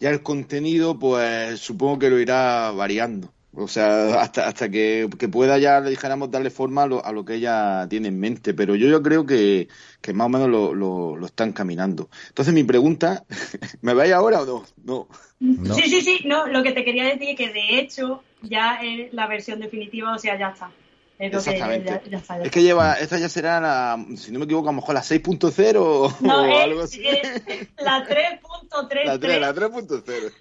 [0.00, 3.32] ya el contenido, pues supongo que lo irá variando.
[3.56, 7.24] O sea, hasta, hasta que, pueda ya, le dijéramos, darle forma a lo, a lo,
[7.24, 8.52] que ella tiene en mente.
[8.52, 9.68] Pero yo, yo creo que,
[10.00, 12.08] que más o menos lo, lo, están caminando.
[12.28, 13.24] Entonces, mi pregunta,
[13.82, 15.08] ¿me vais ahora o no?
[15.38, 15.74] no?
[15.74, 16.20] Sí, sí, sí.
[16.24, 20.14] No, lo que te quería decir es que, de hecho, ya es la versión definitiva,
[20.14, 20.70] o sea, ya está.
[21.18, 22.02] Exactamente.
[22.42, 25.02] Es que lleva, esta ya será la, si no me equivoco, a lo mejor la
[25.02, 27.02] 6.0 o, no, algo así.
[27.78, 29.04] la 3.33.
[29.04, 30.32] La 3, la 3.0.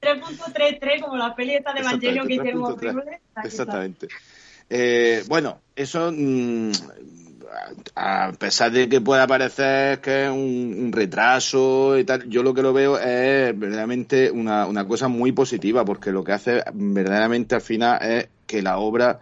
[0.00, 3.20] 3.33, como la peli esta de Evangelio que hicieron horrible.
[3.44, 4.08] Exactamente.
[4.70, 6.72] Eh, bueno, eso, mm,
[7.94, 12.62] a pesar de que pueda parecer que es un, retraso y tal, yo lo que
[12.62, 17.60] lo veo es verdaderamente una, una cosa muy positiva, porque lo que hace verdaderamente al
[17.60, 19.20] final es que la obra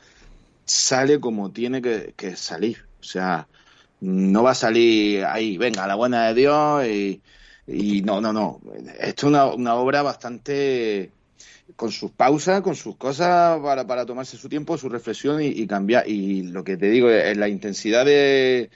[0.67, 2.85] sale como tiene que, salir.
[3.01, 3.49] O sea,
[4.01, 8.61] no va a salir ahí, venga, la buena de Dios y, no, no, no.
[9.01, 11.11] Esto es una, obra bastante
[11.77, 16.09] con sus pausas, con sus cosas para, tomarse su tiempo, su reflexión y, cambiar.
[16.09, 18.71] Y lo que te digo, es la intensidad de,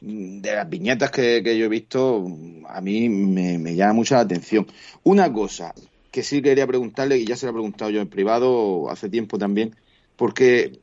[0.00, 2.24] de las viñetas que, yo he visto,
[2.68, 4.66] a mí me, me, llama mucho la atención.
[5.02, 5.74] Una cosa
[6.10, 9.38] que sí quería preguntarle, y ya se lo he preguntado yo en privado hace tiempo
[9.38, 9.74] también,
[10.16, 10.80] porque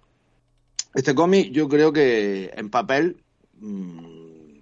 [0.94, 3.18] este cómic yo creo que en papel
[3.60, 4.60] mm,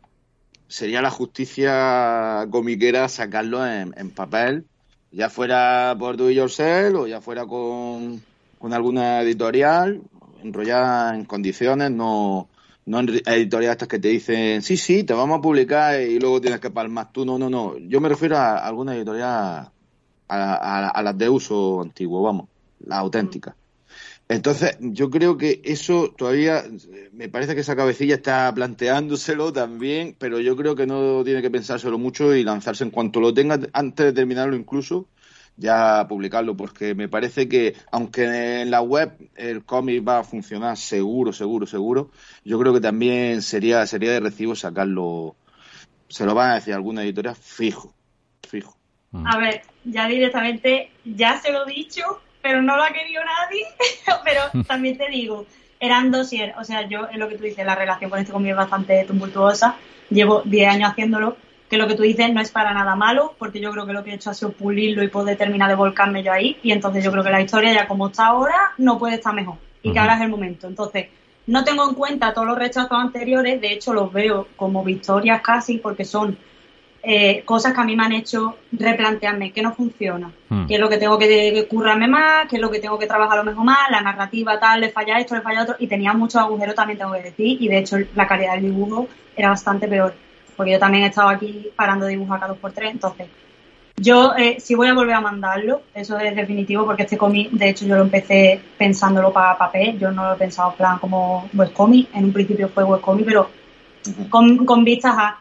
[0.67, 4.65] sería la justicia comiquera sacarlo en, papel,
[5.11, 8.21] ya fuera por Do It Yourself o ya fuera con,
[8.59, 10.01] con alguna editorial,
[10.43, 12.49] enrollada en condiciones, no,
[12.85, 16.41] no en editoriales estas que te dicen, sí, sí, te vamos a publicar y luego
[16.41, 17.25] tienes que palmar tú.
[17.25, 17.77] No, no, no.
[17.77, 19.71] Yo me refiero a alguna editorial,
[20.29, 23.55] a, a las de uso antiguo, vamos, las auténticas.
[24.29, 26.65] Entonces, yo creo que eso todavía,
[27.13, 31.49] me parece que esa cabecilla está planteándoselo también, pero yo creo que no tiene que
[31.49, 35.07] pensárselo mucho y lanzarse en cuanto lo tenga, antes de terminarlo incluso,
[35.55, 40.75] ya publicarlo, porque me parece que, aunque en la web el cómic va a funcionar
[40.75, 42.11] seguro, seguro, seguro,
[42.43, 45.37] yo creo que también sería, sería de recibo sacarlo,
[46.09, 47.93] se lo van a decir alguna editorial, fijo,
[48.45, 48.77] fijo.
[49.25, 53.65] A ver, ya directamente, ya se lo he dicho, pero no lo ha querido nadie.
[54.23, 55.45] pero también te digo,
[55.81, 58.51] eran dosier, o sea, yo es lo que tú dices, la relación con este cómic
[58.51, 59.75] es bastante tumultuosa.
[60.09, 61.35] Llevo 10 años haciéndolo,
[61.69, 64.01] que lo que tú dices no es para nada malo, porque yo creo que lo
[64.01, 66.57] que he hecho ha sido pulirlo y poder terminar de volcarme yo ahí.
[66.63, 69.55] Y entonces yo creo que la historia, ya como está ahora, no puede estar mejor.
[69.83, 70.67] Y que ahora es el momento.
[70.67, 71.07] Entonces,
[71.47, 75.79] no tengo en cuenta todos los rechazos anteriores, de hecho los veo como victorias casi,
[75.79, 76.37] porque son
[77.09, 80.65] eh, cosas que a mí me han hecho replantearme qué no funciona, hmm.
[80.65, 83.39] qué es lo que tengo que currarme más, qué es lo que tengo que trabajar
[83.39, 86.11] a lo mejor más, la narrativa tal, le falla esto, le falla otro, y tenía
[86.11, 89.87] muchos agujeros también tengo que decir, y de hecho la calidad del dibujo era bastante
[89.87, 90.15] peor,
[90.57, 93.27] porque yo también he estado aquí parando dibujos acá dos por tres, entonces
[93.95, 97.69] yo eh, sí voy a volver a mandarlo, eso es definitivo, porque este cómic, de
[97.69, 101.49] hecho yo lo empecé pensándolo para papel, yo no lo he pensado en plan como
[101.53, 103.49] webcomic, en un principio fue webcomic, pero
[104.29, 105.39] con, con vistas a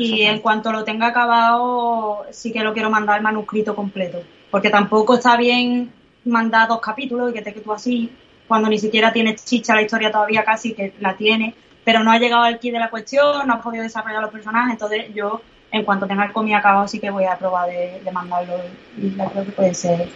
[0.00, 4.70] y en cuanto lo tenga acabado sí que lo quiero mandar el manuscrito completo, porque
[4.70, 5.92] tampoco está bien
[6.24, 8.12] mandar dos capítulos y que te que tú así,
[8.46, 12.18] cuando ni siquiera tienes chicha la historia todavía casi, que la tiene, pero no ha
[12.20, 15.40] llegado al kit de la cuestión, no has podido desarrollar los personajes, entonces yo
[15.72, 18.54] en cuanto tenga el cómic acabado sí que voy a probar de, mandarlo
[18.96, 20.08] y creo que puede ser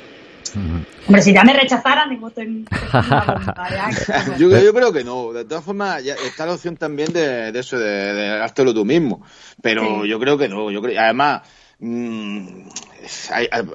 [0.55, 2.65] Hombre, si ya me rechazaran, digo, estoy...
[4.39, 5.33] yo, yo, creo que no.
[5.33, 9.23] De todas formas, ya está la opción también de, eso, de, de tú mismo.
[9.61, 10.71] Pero yo creo que no.
[10.71, 11.43] Yo creo, además,
[11.79, 12.69] mmm,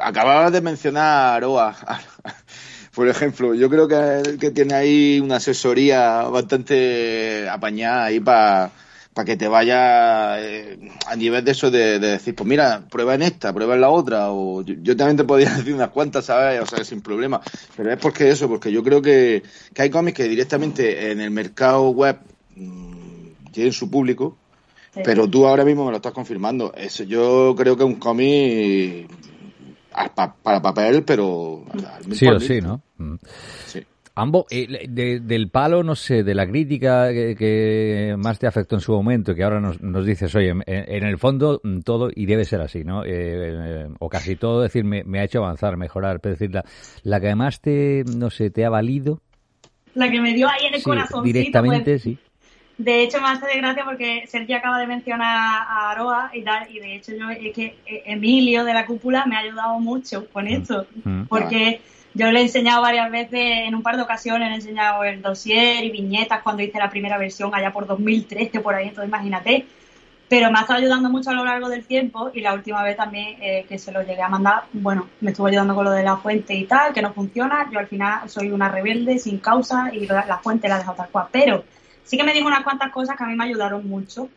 [0.02, 1.76] acababas de mencionar Aroa.
[2.96, 8.72] Por ejemplo, yo creo que, que tiene ahí una asesoría bastante apañada ahí para
[9.18, 10.78] para que te vaya eh,
[11.08, 14.30] a nivel de eso de, decir, pues mira, prueba en esta, prueba en la otra,
[14.30, 16.62] o yo, también te podría decir unas cuantas, ¿sabes?
[16.62, 17.42] O sea, sin problema.
[17.76, 19.42] Pero es porque eso, porque yo creo que,
[19.76, 22.20] hay cómics que directamente en el mercado web
[22.58, 24.38] mm, tienen su público,
[25.04, 26.72] pero tú ahora mismo me lo estás confirmando.
[26.78, 29.10] Eso, yo creo que es un cómic
[30.44, 31.66] para papel, pero...
[32.12, 32.84] sí o sí, ¿no?
[33.00, 33.16] Mm.
[33.66, 33.84] Sí.
[34.18, 34.88] Ambos, eh,
[35.22, 39.44] del palo, no sé, de la crítica que, más te afectó en su momento, que
[39.44, 43.06] ahora nos, nos dices, oye, en, el fondo mm, todo, y debe ser así, ¿no?
[43.06, 46.50] Eh, eh, o casi todo, decir, me, ha hecho avanzar, mejorar, pero decir,
[47.04, 49.22] la, que además te, no sé, te ha valido.
[49.94, 51.24] La que me dio ahí en el corazón.
[51.24, 52.18] Directamente, pues, sí.
[52.80, 56.68] De hecho, me hace de gracia porque Sergio acaba de mencionar a Aroa y tal,
[56.72, 57.76] y de hecho yo es que
[58.06, 61.24] Emilio de la cúpula me ha ayudado mucho con mm, esto, mm.
[61.26, 61.82] porque
[62.18, 65.22] yo le he enseñado varias veces, en un par de ocasiones, le he enseñado el
[65.22, 69.68] dossier y viñetas cuando hice la primera versión allá por 2013, por ahí, entonces imagínate.
[70.28, 72.98] Pero me ha estado ayudando mucho a lo largo del tiempo y la última vez
[72.98, 76.04] también eh, que se lo llegué a mandar, bueno, me estuvo ayudando con lo de
[76.04, 77.70] la fuente y tal, que no funciona.
[77.72, 81.10] Yo al final soy una rebelde sin causa y la fuente la he dejado tal
[81.10, 81.28] cual.
[81.32, 81.64] Pero
[82.04, 84.28] sí que me dijo unas cuantas cosas que a mí me ayudaron mucho.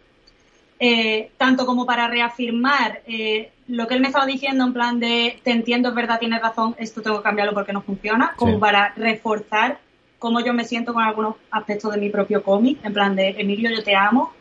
[0.78, 5.40] Eh, tanto como para reafirmar eh, lo que él me estaba diciendo en plan de
[5.44, 8.92] te entiendo, es verdad, tienes razón, esto tengo que cambiarlo porque no funciona, como para
[8.96, 9.78] reforzar
[10.18, 13.70] cómo yo me siento con algunos aspectos de mi propio cómic, en plan de Emilio,
[13.70, 14.32] yo te amo,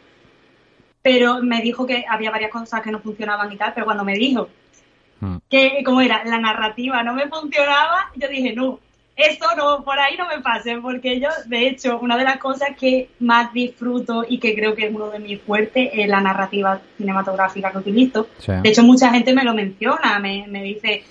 [1.02, 4.16] pero me dijo que había varias cosas que no funcionaban y tal, pero cuando me
[4.16, 4.50] dijo
[5.22, 5.38] hmm.
[5.50, 8.80] que, como era, la narrativa no me funcionaba, yo dije, no,
[9.20, 12.70] eso no, por ahí no me pasen, porque yo, de hecho, una de las cosas
[12.80, 16.80] que más disfruto y que creo que es uno de mis fuertes es la narrativa
[16.98, 18.28] cinematográfica que utilizo.
[18.48, 21.04] De hecho, mucha gente me lo menciona, me, me dice,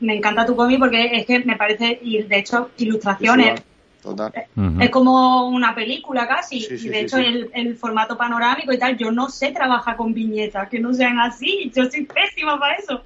[0.00, 3.62] me encanta tu cómic porque es que me parece, y de hecho, ilustraciones.
[4.02, 4.32] Total.
[4.80, 6.66] Es como una película casi.
[6.70, 10.70] y de hecho, el, el, formato panorámico y tal, yo no sé trabajar con viñetas
[10.70, 11.70] que no sean así.
[11.76, 13.02] Yo soy pésima para eso.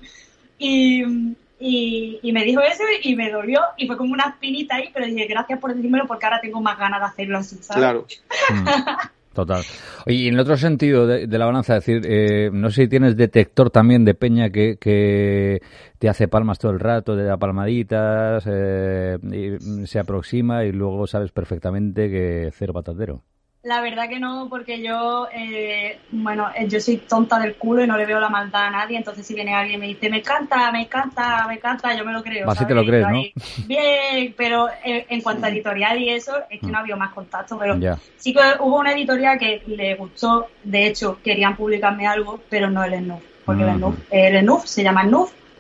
[0.57, 1.35] Y,
[1.67, 5.07] Y, y, me dijo eso y me dolió y fue como una espinita ahí, pero
[5.07, 7.81] dije gracias por decírmelo porque ahora tengo más ganas de hacerlo así, ¿sabes?
[7.81, 8.07] Claro.
[8.51, 8.69] Mm.
[9.33, 9.63] Total.
[10.07, 12.89] Y en el otro sentido de, de la balanza, es decir, eh, no sé si
[12.89, 15.61] tienes detector también de peña que, que
[15.99, 21.07] te hace palmas todo el rato, te da palmaditas, eh, y se aproxima y luego
[21.07, 23.23] sabes perfectamente que cero patatero.
[23.65, 27.87] La verdad que no, porque yo, eh, bueno, eh, yo soy tonta del culo y
[27.87, 30.19] no le veo la maldad a nadie, entonces si viene alguien y me dice, me
[30.19, 32.51] encanta, me encanta, me encanta, yo me lo creo.
[32.51, 33.23] Así te lo crees, ¿no?
[33.67, 37.59] Bien, pero eh, en cuanto a editorial y eso, es que no había más contacto,
[37.59, 37.79] pero
[38.19, 42.85] sí que hubo una editorial que le gustó, de hecho, querían publicarme algo, pero no
[42.85, 45.09] el Snuff, porque el, Snuff, el Snuff se llama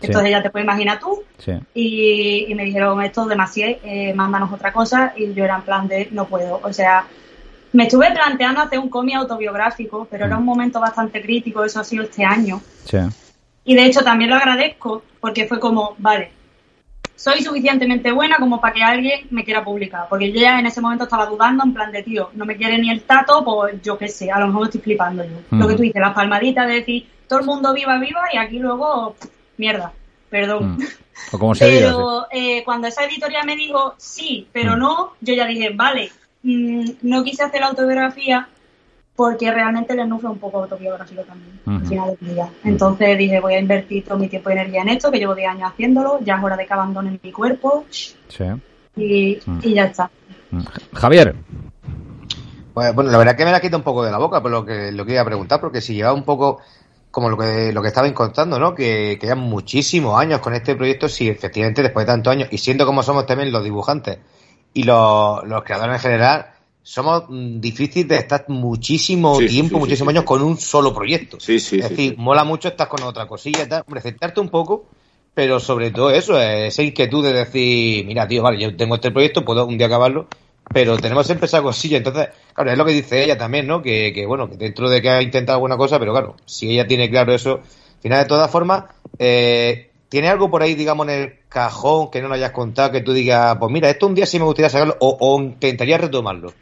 [0.00, 0.08] Sí.
[0.08, 1.22] Entonces ya te puedes imaginar tú.
[1.38, 1.52] Sí.
[1.72, 5.14] Y, y, me dijeron esto demasiado, eh, mándanos otra cosa.
[5.16, 6.60] Y yo era en plan de no puedo.
[6.62, 7.06] O sea,
[7.74, 11.84] me estuve planteando hacer un cómic autobiográfico, pero era un momento bastante crítico, eso ha
[11.84, 12.60] sido este año.
[12.84, 12.98] Sí.
[13.64, 16.30] Y de hecho también lo agradezco porque fue como, vale,
[17.16, 20.06] soy suficientemente buena como para que alguien me quiera publicar.
[20.08, 22.78] Porque yo ya en ese momento estaba dudando en plan de, tío, no me quiere
[22.78, 25.36] ni el tato, pues yo qué sé, a lo mejor me estoy flipando yo.
[25.50, 25.60] Mm.
[25.60, 28.60] Lo que tú dices, las palmaditas de decir, todo el mundo viva, viva, y aquí
[28.60, 29.16] luego,
[29.56, 29.92] mierda,
[30.30, 30.76] perdón.
[30.76, 30.82] Mm.
[31.32, 34.78] O como se pero eh, cuando esa editorial me dijo sí, pero mm.
[34.78, 36.12] no, yo ya dije, vale,
[36.44, 38.48] mmm, no quise hacer la autobiografía
[39.16, 41.80] porque realmente el enú fue un poco autobiográfico también, uh -huh.
[41.80, 42.48] al final del día.
[42.64, 45.50] Entonces dije, voy a invertir todo mi tiempo y energía en esto, que llevo 10
[45.50, 47.84] años haciéndolo, ya es hora de que abandonen mi cuerpo.
[47.90, 48.44] Sí.
[48.96, 49.58] Y, mm.
[49.62, 50.10] y ya está.
[50.92, 51.34] Javier.
[52.72, 54.64] Pues, bueno, la verdad que me la quita un poco de la boca por lo
[54.64, 56.58] que lo que iba a preguntar, porque si lleva un poco
[57.12, 58.74] como lo que lo que estabais contando, ¿no?
[58.74, 62.58] Que, que ya muchísimos años con este proyecto, si efectivamente después de tantos años, y
[62.58, 64.18] siendo como somos también los dibujantes
[64.74, 66.46] y los, los creadores en general,
[66.82, 70.16] somos mm, difíciles de estar muchísimo Sí, tiempo, sí, muchísimos sí.
[70.18, 71.38] años con un solo proyecto.
[71.40, 74.86] Sí, sí, es decir, mola mucho estar con otra cosilla tal, hombre, centrarte un poco,
[75.32, 79.44] pero sobre todo eso, esa inquietud de decir, mira, tío, vale, yo tengo este proyecto,
[79.44, 80.28] puedo un día acabarlo,
[80.72, 83.82] pero tenemos siempre esa cosilla, entonces, claro, es lo que dice ella también, ¿no?
[83.82, 86.86] Que, que bueno, que dentro de que ha intentado alguna cosa, pero claro, si ella
[86.86, 88.84] tiene claro eso, al final de todas formas,
[89.18, 93.00] eh, ¿tiene algo por ahí, digamos, en el cajón que no nos hayas contado, que
[93.00, 96.52] tú digas, pues mira, esto un día sí me gustaría sacarlo, o, o intentaría retomarlo?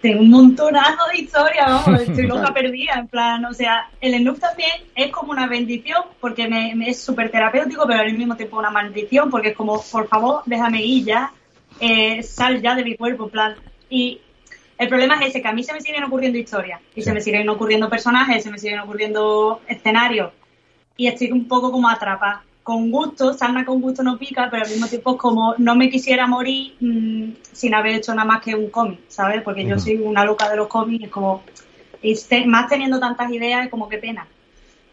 [0.00, 4.38] Tengo un montonazo de historias, vamos, estoy loca perdida, en plan, o sea, el Snoop
[4.38, 8.58] también es como una bendición porque me, me es súper terapéutico, pero al mismo tiempo
[8.58, 11.32] una maldición porque es como, por favor, déjame ir ya,
[11.80, 13.54] eh, sal ya de mi cuerpo, en plan,
[13.90, 14.20] y
[14.78, 17.06] el problema es ese, que a mí se me siguen ocurriendo historias, y Sí.
[17.06, 20.32] se me siguen ocurriendo personajes, se me siguen ocurriendo escenarios,
[20.96, 22.42] y estoy un poco como atrapada.
[22.64, 25.90] Con gusto, sarna con gusto no pica, pero al mismo tiempo es como no me
[25.90, 29.42] quisiera morir mmm, sin haber hecho nada más que un cómic, ¿sabes?
[29.42, 31.42] Porque yo soy una loca de los cómics, es como,
[32.02, 34.26] y te- más teniendo tantas ideas, es como qué pena.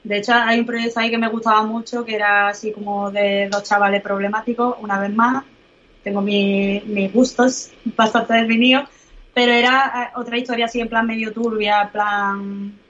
[0.04, 3.50] De hecho, hay un proyecto ahí que me gustaba mucho, que era así como de
[3.52, 5.46] dos chavales problemáticos, una vez más.
[6.04, 8.90] Tengo mi- mis gustos bastante definidos,
[9.34, 12.81] pero era eh, otra historia así en plan medio turbia, en plan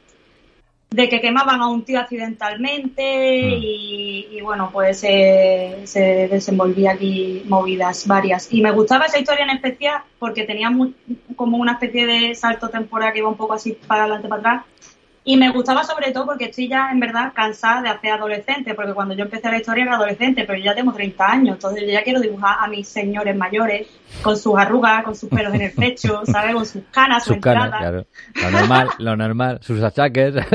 [0.91, 3.63] de que quemaban a un tío accidentalmente Mm.
[3.63, 8.51] y, y, bueno, pues se, se desenvolvía aquí movidas varias.
[8.51, 10.69] Y me gustaba esa historia en especial porque tenía
[11.36, 14.65] como una especie de salto temporal que iba un poco así para adelante, para atrás.
[15.23, 18.93] Y me gustaba sobre todo porque estoy ya en verdad cansada de hacer adolescente, porque
[18.93, 21.89] cuando yo empecé la historia era adolescente, pero yo ya tengo 30 años, entonces yo
[21.91, 23.88] ya quiero dibujar a mis señores mayores
[24.23, 26.55] con sus arrugas, con sus pelos en el pecho, ¿sabes?
[26.55, 27.79] Con sus canas, su Sus caras, entrada.
[27.79, 28.07] claro.
[28.41, 29.60] Lo normal, lo normal.
[29.62, 30.34] Sus achaques.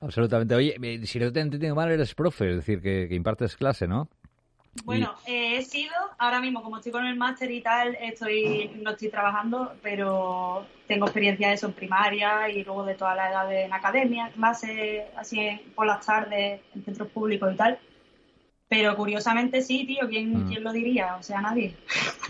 [0.00, 0.54] Absolutamente.
[0.54, 3.56] Oye, eh, si no te he entendido mal, eres profe, es decir, que, que impartes
[3.56, 4.08] clase, ¿no?
[4.74, 8.90] Bueno, eh, he sido, ahora mismo, como estoy con el máster y tal, estoy, no
[8.92, 13.52] estoy trabajando, pero tengo experiencia de eso en primaria y luego de toda la edad
[13.52, 17.78] en academia, clases así en- por las tardes en centros públicos y tal.
[18.72, 20.48] Pero curiosamente sí, tío, ¿quién, Mm.
[20.48, 21.16] ¿quién lo diría?
[21.18, 21.74] O sea, nadie.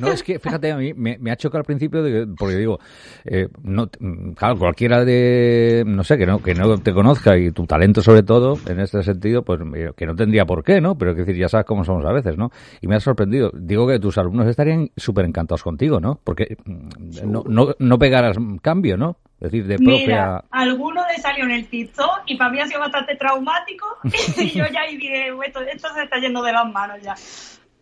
[0.00, 2.56] No, es que fíjate, a mí me, me ha chocado al principio, de que- porque
[2.56, 2.80] digo,
[3.24, 3.88] eh, no,
[4.34, 8.24] claro, cualquiera de, no sé, que no, que no te conozca y tu talento sobre
[8.24, 9.60] todo, en este sentido, pues
[9.96, 10.98] que no tendría por qué, ¿no?
[10.98, 12.50] Pero es decir, ya sabes cómo somos a veces, ¿no?
[12.80, 13.52] Y me ha sorprendido.
[13.54, 16.18] Digo que tus alumnos estarían súper encantados contigo, ¿no?
[16.24, 19.16] Porque mm, no, no, no pegarás cambio, ¿no?
[19.42, 20.44] Es decir, de profe Mira, a...
[20.52, 23.86] alguno le salió en el TikTok y para mí ha sido bastante traumático
[24.38, 27.16] y yo ya ahí dije, esto, esto se está yendo de las manos ya.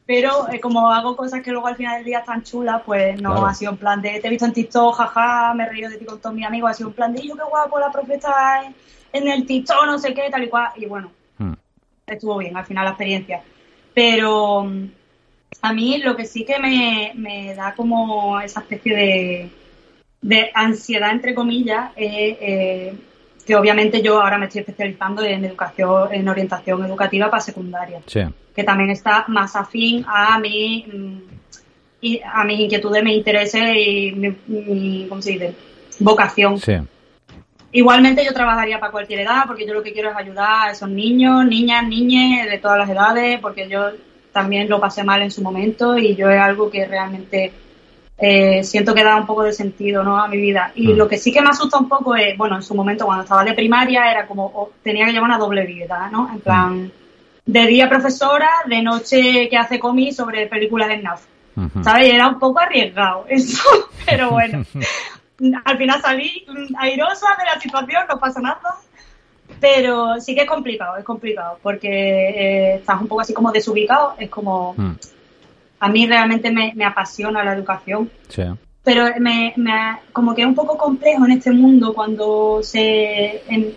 [0.06, 3.32] Pero eh, como hago cosas que luego al final del día están chulas, pues no
[3.32, 3.46] Claro.
[3.46, 5.98] ha sido en plan de te he visto en TikTok, jaja, me he reído de
[5.98, 8.62] ti con todos mis amigos, ha sido en plan de yo qué guapo la profeta
[8.64, 8.74] en,
[9.12, 10.68] en el TikTok, no sé qué, tal y cual.
[10.76, 11.54] Y bueno, Mm,
[12.06, 13.42] estuvo bien al final la experiencia.
[13.94, 14.84] Pero mm,
[15.62, 19.50] a mí lo que sí que me, me da como esa especie de,
[20.22, 22.94] de ansiedad, entre comillas, es eh,
[23.46, 28.20] que obviamente yo ahora me estoy especializando en educación, en orientación educativa para secundaria, Sí.
[28.54, 31.18] que también está más afín a mi mm,
[32.02, 35.54] y a mis inquietudes, mis intereses y mi, mi- ¿cómo se dice?
[35.98, 36.58] vocación.
[36.58, 36.74] Sí.
[37.72, 40.88] Igualmente yo trabajaría para cualquier edad porque yo lo que quiero es ayudar a esos
[40.88, 43.90] niños, niñas, niñes de todas las edades porque yo
[44.32, 47.52] también lo pasé mal en su momento y yo es algo que realmente
[48.20, 50.16] eh, siento que da un poco de sentido ¿no?
[50.22, 50.72] a mi vida.
[50.74, 50.96] Y Mm.
[50.96, 53.44] lo que sí que me asusta un poco es, bueno, en su momento cuando estaba
[53.44, 56.28] de primaria era como, oh, tenía que llevar una doble vida, ¿no?
[56.32, 56.92] En plan,
[57.46, 61.22] de día profesora, de noche que hace cómics sobre películas en NAF.
[61.56, 61.82] Ujú.
[61.82, 62.08] ¿Sabes?
[62.08, 63.62] Y Era un poco arriesgado eso,
[64.06, 64.64] pero bueno.
[65.64, 68.60] Al final salí mm, airosa de la situación, no pasa nada.
[69.58, 74.14] Pero sí que es complicado, es complicado, porque eh, estás un poco así como desubicado.
[74.18, 74.92] Es como, Mm.
[75.80, 78.42] A mí realmente me, me apasiona la educación, Sí.
[78.84, 83.74] pero me, me- como que es un poco complejo en este mundo cuando se, en-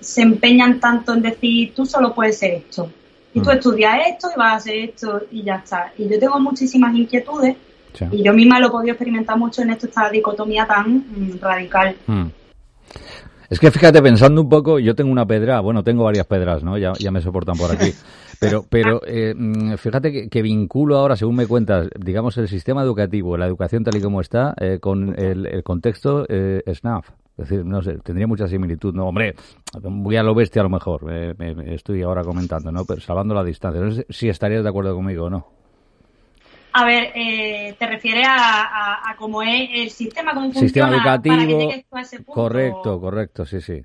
[0.00, 2.90] se empeñan tanto en decir, tú solo puedes ser esto.
[3.34, 3.52] Y tú Mm.
[3.52, 5.92] estudias esto y vas a hacer esto y ya está.
[5.98, 7.56] Y yo tengo muchísimas inquietudes
[7.92, 8.04] sí.
[8.10, 11.94] y yo misma lo he podido experimentar mucho en esto, esta dicotomía tan mm, radical.
[12.06, 12.26] Mm.
[13.48, 16.76] Es que fíjate, pensando un poco, yo tengo una pedra, bueno, tengo varias pedras, ¿no?
[16.78, 17.92] Ya, ya me soportan por aquí.
[18.38, 22.82] Pero, pero eh, mm, fíjate que, que vinculo ahora, según me cuentas, digamos, el sistema
[22.82, 27.08] educativo, la educación tal y como está, eh, con el, el contexto eh, SNAF.
[27.38, 28.94] Es decir, no sé, tendría mucha similitud.
[28.94, 29.34] No, hombre,
[29.80, 32.84] voy a lo bestia a lo mejor, eh, me- me estoy ahora comentando, ¿no?
[32.84, 33.80] Pero salvando la distancia.
[33.80, 35.46] No sé si estarías de acuerdo conmigo o no.
[36.78, 41.02] A ver, eh, te refieres a, a, a cómo es el sistema, cómo Sistema funciona
[41.02, 42.32] para que educativo, llegues tú a ese punto.
[42.34, 43.82] correcto, correcto, sí, sí.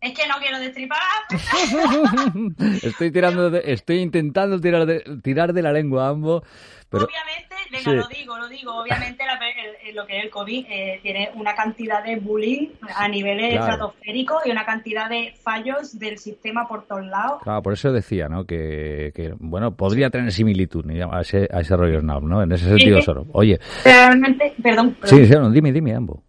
[0.00, 0.98] Es que no quiero destripar.
[2.82, 6.42] estoy tirando, de- estoy intentando tirar de, tirar de la lengua a ambos,
[6.88, 7.90] pero obviamente, venga, sí.
[7.96, 8.74] lo digo, lo digo.
[8.80, 12.68] Obviamente, la- el- el- lo que es el COVID eh, tiene una cantidad de bullying
[12.96, 13.60] a niveles Claro.
[13.72, 17.42] estratosféricos y una cantidad de fallos del sistema por todos lados.
[17.42, 18.44] Claro, por eso decía, ¿no?
[18.46, 22.42] Que, que, bueno, podría tener similitud a ese, a ese rollo ¿no?
[22.42, 23.26] En ese sentido solo.
[23.32, 25.18] Oye, Realmente, perdón, perdón.
[25.18, 26.20] sí, sí, no, dime, dime ambos.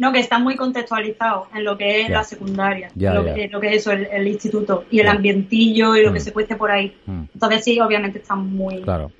[0.00, 3.22] No, que están muy contextualizados en lo que es la secundaria, Ya, lo.
[3.34, 6.14] Que, lo que es eso, el, el instituto y el ambientillo y lo Mm.
[6.14, 6.96] que se cuece por ahí.
[7.06, 8.80] Mm, Entonces sí, obviamente están muy...
[8.82, 9.12] claro.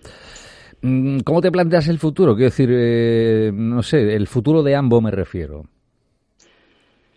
[0.83, 2.35] Mm, ¿Cómo te planteas el futuro?
[2.35, 5.67] Quiero decir, eh, no sé, el futuro de ambos me refiero.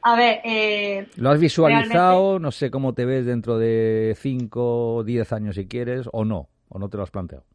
[0.01, 2.21] A ver, eh, ¿Lo has visualizado?
[2.23, 6.25] Realmente- No sé cómo te ves dentro de 5 o 10 años si quieres, o
[6.25, 7.45] no, o no te lo has planteado.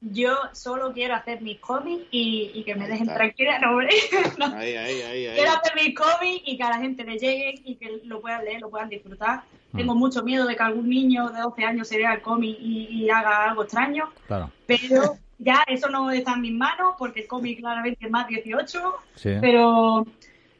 [0.00, 3.14] Yo solo quiero hacer mis cómics y, y que me dejen está.
[3.16, 3.88] tranquila, no, hombre.
[4.38, 4.46] No.
[4.56, 5.36] Ahí, ahí, ahí, ahí.
[5.36, 8.44] Quiero hacer mis cómics y que a la gente le llegue y que lo puedan
[8.44, 9.42] leer, lo puedan disfrutar.
[9.76, 9.98] Tengo Mm.
[9.98, 13.10] mucho miedo de que algún niño de 12 años se vea el cómic y, y
[13.10, 17.58] haga algo extraño, Claro, pero ya eso no está en mis manos porque el cómic
[17.58, 19.30] claramente es más 18, sí.
[19.40, 20.06] pero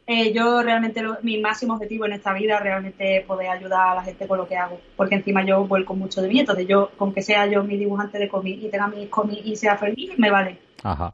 [0.09, 3.94] eh, yo realmente lo- mi máximo objetivo en esta vida realmente es poder ayudar a
[3.97, 6.90] la gente con lo que hago, porque encima yo vuelco mucho de mí, entonces yo,
[6.97, 10.18] con que sea yo mi dibujante de cómic y tenga mis cómics y sea feliz,
[10.18, 10.59] me vale.
[10.83, 11.12] Ajá.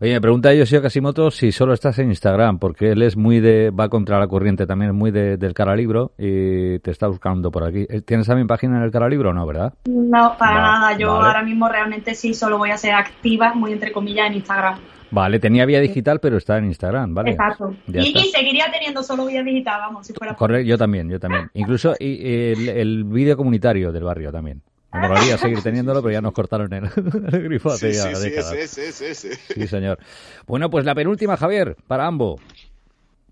[0.00, 3.70] Oye, me pregunta Yoshio Kasimoto si solo estás en Instagram, porque él es muy de,
[3.70, 7.50] va contra la corriente también, es muy de, del cara libro y te está buscando
[7.52, 7.86] por aquí.
[7.88, 9.74] Eh, ¿Tienes también página en el cara libro o no, verdad?
[9.86, 11.26] No, para nada, yo vale.
[11.26, 14.78] ahora mismo realmente sí solo voy a ser activa, muy entre comillas, en Instagram.
[15.12, 17.30] Vale, tenía vía digital, pero está en Instagram, ¿vale?
[17.32, 17.74] Exacto.
[17.86, 18.18] Ya Y, está.
[18.20, 21.50] y seguiría teniendo solo vía digital, vamos, si fuera Correcto, yo también, yo también.
[21.54, 24.62] Incluso y, y el, el vídeo comunitario del barrio también.
[24.92, 26.84] Me molaría seguir teniéndolo, pero ya nos cortaron el,
[27.32, 29.34] el grifo hace Sí, ya sí, sí, ese, ese, ese, ese.
[29.54, 29.98] Sí, señor.
[30.46, 32.40] Bueno, pues la penúltima, Javier, para ambos.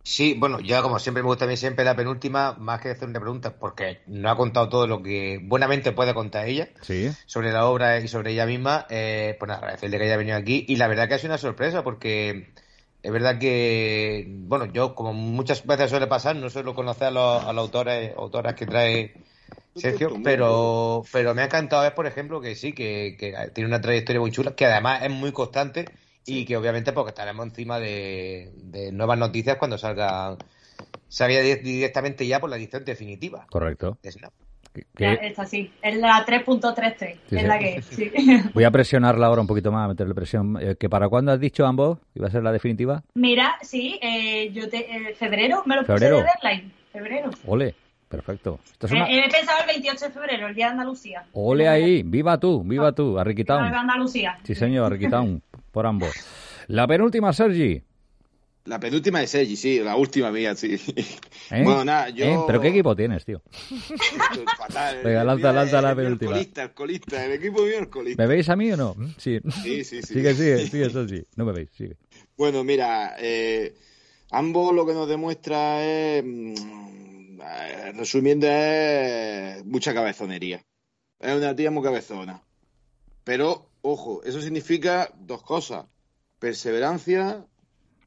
[0.02, 3.08] Sí, bueno, yo como siempre me gusta a mí siempre la penúltima, más que hacer
[3.08, 7.08] una pregunta, porque no ha contado todo lo que buenamente puede contar ella Sí.
[7.26, 10.64] sobre la obra y sobre ella misma, eh, pues nada, agradecerle que haya venido aquí
[10.68, 12.54] y la verdad que ha sido una sorpresa porque
[13.02, 17.44] es verdad que, bueno, yo como muchas veces suele pasar, no suelo conocer a los,
[17.44, 19.16] a los autores, autoras que trae
[19.74, 23.80] Sergio, pero, pero me ha encantado ver, por ejemplo, que sí, que, que tiene una
[23.80, 25.94] trayectoria muy chula, que además es muy constante
[26.38, 30.36] y que obviamente porque estaremos encima de, de nuevas noticias cuando salga,
[31.08, 33.98] salga di- directamente ya por la edición definitiva Correcto.
[34.02, 34.32] de Snap.
[34.72, 37.46] Que- Ya, que- esta sí, es la 3.33, Sí, es sí.
[37.48, 38.10] la que es, sí.
[38.54, 40.56] voy a presionarla ahora un poquito más, a meterle presión.
[40.60, 41.98] Eh, ¿Que para cuándo has dicho ambos?
[42.14, 43.02] ¿Iba a ser la definitiva?
[43.14, 44.78] Mira, sí, eh, yo te,
[45.10, 46.20] eh, febrero, me lo ¿Febrero?
[46.20, 47.30] puse de deadline, febrero.
[47.46, 47.74] Ole,
[48.08, 48.60] perfecto.
[48.64, 49.10] Esto es Eh, una...
[49.10, 51.24] he pensado el 28 de febrero, el día de Andalucía.
[51.32, 53.70] Ole ahí, viva tú, viva tú, El día Arriquitown.
[53.72, 54.38] de Andalucía.
[54.44, 56.12] Sí, señor, Arriquitown, por ambos.
[56.68, 57.82] La penúltima, Sergi.
[58.64, 60.74] La penúltima de Sergi, sí, la última mía, sí.
[61.50, 61.62] ¿Eh?
[61.64, 62.24] Bueno, nada, yo...
[62.24, 62.38] ¿Eh?
[62.46, 63.42] ¿Pero qué equipo tienes, tío?
[64.58, 64.98] Fatal.
[65.04, 66.32] Venga, lanza, lanza la el penúltima.
[66.32, 68.22] colista, el colista, el equipo mío el colista.
[68.22, 68.94] ¿Me veis a mí o no?
[69.16, 69.40] Sí.
[69.62, 70.14] Sí, sí, sí.
[70.14, 71.24] Sigue, sigue, sigue, Sergi.
[71.36, 71.96] No me veis, sigue.
[72.36, 73.74] Bueno, mira, eh,
[74.32, 77.40] Ambos lo que nos demuestra es, mm,
[77.96, 80.64] resumiendo, es mucha cabezonería.
[81.18, 82.40] Es una tía muy cabezona.
[83.24, 85.86] Pero, ojo, eso significa dos cosas.
[86.38, 87.46] Perseverancia,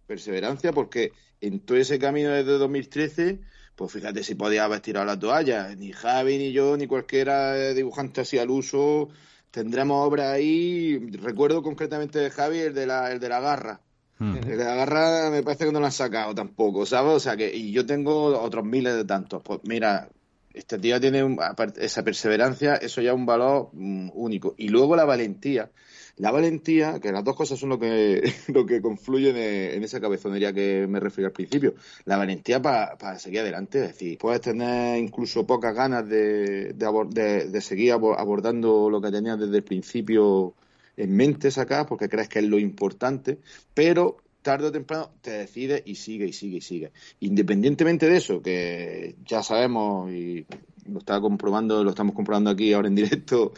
[0.08, 1.12] perseverancia, porque
[1.42, 3.40] en todo ese camino desde 2013,
[3.76, 5.76] pues fíjate si podía haber tirado la toalla.
[5.76, 9.10] Ni Javi, ni yo, ni cualquiera dibujante así al uso.
[9.52, 11.00] Tendremos obras ahí.
[11.22, 13.82] Recuerdo concretamente de Javi, el de la, el de la garra.
[14.20, 17.12] El de la garra me parece que no lo han sacado tampoco, ¿sabes?
[17.12, 19.42] O sea que, y yo tengo otros miles de tantos.
[19.44, 20.08] Pues mira,
[20.54, 21.40] este tío tiene un-
[21.78, 24.54] esa perseverancia, eso ya es un valor mm, único.
[24.58, 25.72] Y luego la valentía.
[26.18, 30.54] La valentía, que las dos cosas son lo que, lo que confluyen en, esa cabezonería
[30.54, 31.74] que me referí al principio.
[32.06, 37.46] La valentía para seguir adelante, es decir, puedes tener incluso pocas ganas de, de, de-
[37.50, 40.54] de seguir abo- abordando lo que tenías desde el principio
[40.98, 43.40] en mente sacar, porque crees que es lo importante,
[43.74, 46.92] pero tarde o temprano te decides y sigue y sigue y sigue.
[47.22, 50.46] Independientemente de eso, que ya sabemos y
[50.86, 53.54] lo está comprobando, lo estamos comprobando aquí ahora en directo,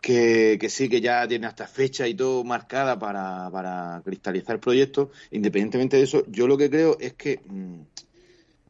[0.00, 5.10] que, sí, que ya tiene hasta fecha y todo marcada para, para cristalizar el proyecto.
[5.32, 7.80] Independientemente de eso, yo lo que creo es que mm,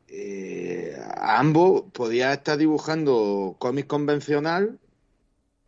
[0.09, 4.79] eh, ambos podía estar dibujando cómic convencional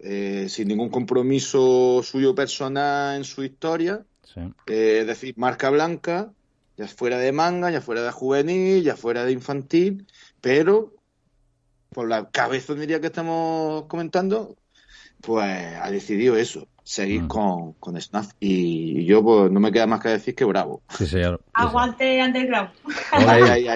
[0.03, 4.07] eh, sin ningún compromiso suyo personal en su historia.
[4.67, 6.33] Eh, es decir, marca blanca,
[6.77, 10.07] ya fuera de manga, ya fuera de juvenil, ya fuera de infantil,
[10.41, 10.95] pero
[11.91, 14.57] por la cabezonería que estamos comentando,
[15.21, 17.29] pues ha decidido eso, seguir Mm.
[17.29, 18.33] con, con Snaf.
[18.41, 20.83] Y yo pues no me queda más que decir que bravo.
[20.89, 21.41] Sí, señor.
[21.55, 22.71] Aguante underground.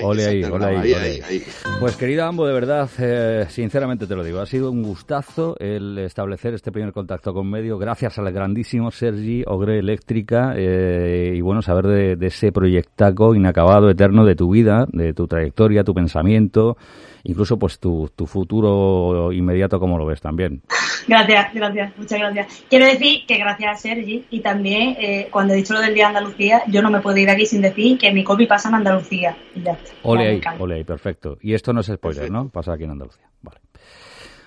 [0.02, 1.42] Ole ahí, ahí.
[1.78, 5.96] Pues querida Ambo, de verdad, eh, sinceramente te lo digo, ha sido un gustazo el
[5.98, 11.62] establecer este primer contacto con medio, gracias al grandísimo Sergi Ogre Eléctrica eh, y bueno,
[11.62, 16.76] saber de, de ese proyectaco inacabado, eterno de tu vida, de tu trayectoria, tu pensamiento,
[17.24, 20.62] incluso pues tu, tu futuro inmediato, como lo ves también.
[21.06, 22.64] Gracias, gracias, muchas gracias.
[22.70, 26.04] Quiero decir que gracias a Sergi y también eh, cuando he dicho lo del Día
[26.04, 28.76] de Andalucía, yo no me puedo ir aquí sin decir que mi copy pasa en
[28.76, 29.36] Andalucía.
[29.54, 29.92] Y ya está.
[30.02, 30.64] Ole ahí, callo.
[30.64, 31.36] ole ahí, perfecto.
[31.42, 32.32] Y esto no es spoiler, Perfecto.
[32.32, 32.48] ¿no?
[32.48, 33.28] Pasa aquí en Andalucía.
[33.42, 33.60] Vale.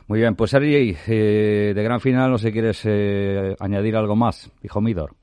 [0.07, 4.15] Muy bien, pues Sergi, eh, de gran final, no sé si quieres eh, añadir algo
[4.15, 5.13] más, hijo Midor.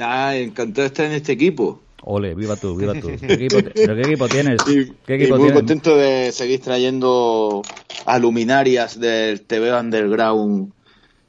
[0.00, 1.80] Ah, encantado de estar en este equipo.
[2.04, 3.08] Ole, viva tú, viva tú.
[3.20, 4.60] ¿Qué equipo, ¿Pero qué equipo tienes?
[4.68, 5.54] Y, ¿Qué y equipo muy tienes?
[5.60, 7.62] contento de seguir trayendo
[8.06, 10.72] a luminarias del TV Underground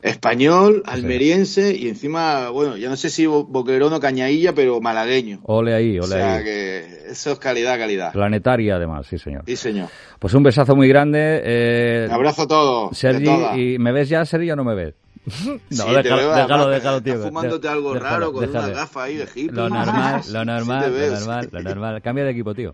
[0.02, 5.40] español, almeriense y encima, bueno, ya no sé si bo- boquerón o cañailla, pero malagueño.
[5.44, 6.44] Ole ahí, O ole sea ahí.
[6.44, 8.12] que eso es calidad, calidad.
[8.12, 9.44] Planetaria, además, sí, señor.
[9.46, 9.88] Sí, señor.
[10.20, 11.42] Pues un besazo muy grande.
[11.46, 12.98] Eh, Un abrazo a todos.
[12.98, 13.30] Sergi.
[13.56, 14.94] ¿y me ves ya, Sergi, o no me ves?
[15.46, 17.18] No, Sí, déjalo, veo, déjalo, déjalo, estás tío.
[17.28, 18.66] fumándote De- algo déjalo, raro con déjalo.
[18.68, 19.52] una gafa ahí de hippie.
[19.52, 21.50] Lo normal, lo normal, lo veo, normal, sí.
[21.52, 22.02] lo normal.
[22.02, 22.74] Cambia de equipo, tío.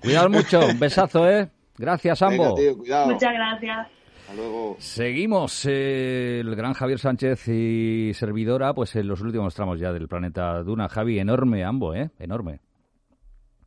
[0.00, 1.48] Cuidado mucho, un besazo, ¿eh?
[1.78, 2.54] Gracias, Venga, Ambo.
[2.54, 3.06] tío, cuidado.
[3.12, 3.88] Muchas gracias.
[4.34, 4.76] Luego.
[4.78, 10.08] Seguimos, eh, el gran Javier Sánchez y servidora, pues en los últimos tramos ya del
[10.08, 10.88] planeta Duna.
[10.88, 12.08] Javi, enorme Ambo, ¿eh?
[12.18, 12.60] Enorme.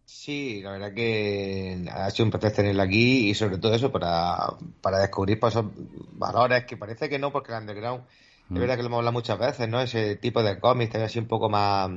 [0.07, 4.37] Sí, la verdad que ha sido un placer tenerla aquí y sobre todo eso para,
[4.81, 5.65] para descubrir pues, esos
[6.13, 8.03] valores que parece que no, porque el underground,
[8.47, 8.57] Mm.
[8.57, 9.81] es verdad que lo hemos hablado muchas veces, ¿no?
[9.81, 11.89] Ese tipo de cómics, también así un poco más,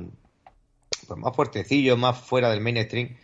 [1.07, 3.15] pues más fuertecillo, más fuera del mainstream.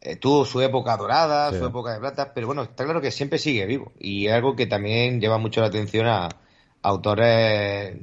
[0.00, 1.58] Eh, tuvo su época dorada, Sí.
[1.58, 4.54] su época de plata, pero bueno, está claro que siempre sigue vivo y es algo
[4.54, 6.28] que también lleva mucho la atención a
[6.82, 7.96] autores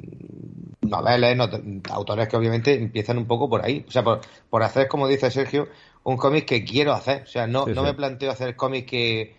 [0.81, 1.61] noveles, not-
[1.91, 3.85] autores que obviamente empiezan un poco por ahí.
[3.87, 5.67] O sea, por, por hacer, como dice Sergio,
[6.05, 7.23] un cómic que quiero hacer.
[7.23, 7.87] O sea, no, Sí, no sí.
[7.87, 9.35] me planteo hacer cómics que,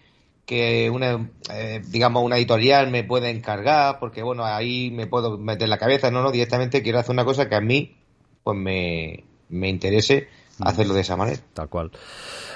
[0.47, 5.69] que una, eh, digamos, una editorial me puede encargar, porque bueno, ahí me puedo meter
[5.69, 6.11] la cabeza.
[6.11, 7.97] No, no, directamente quiero hacer una cosa que a mí,
[8.45, 10.29] pues me, me interese
[10.61, 11.41] hacerlo de esa manera.
[11.53, 11.91] Tal cual.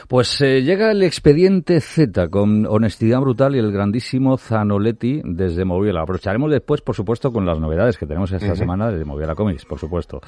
[0.09, 6.03] Pues eh, llega el expediente Z con honestidad brutal y el grandísimo Zanoletti desde Moviela.
[6.03, 9.79] Aprovecharemos después, por supuesto, con las novedades que tenemos esta semana desde Moviela Comics, por
[9.79, 10.21] supuesto.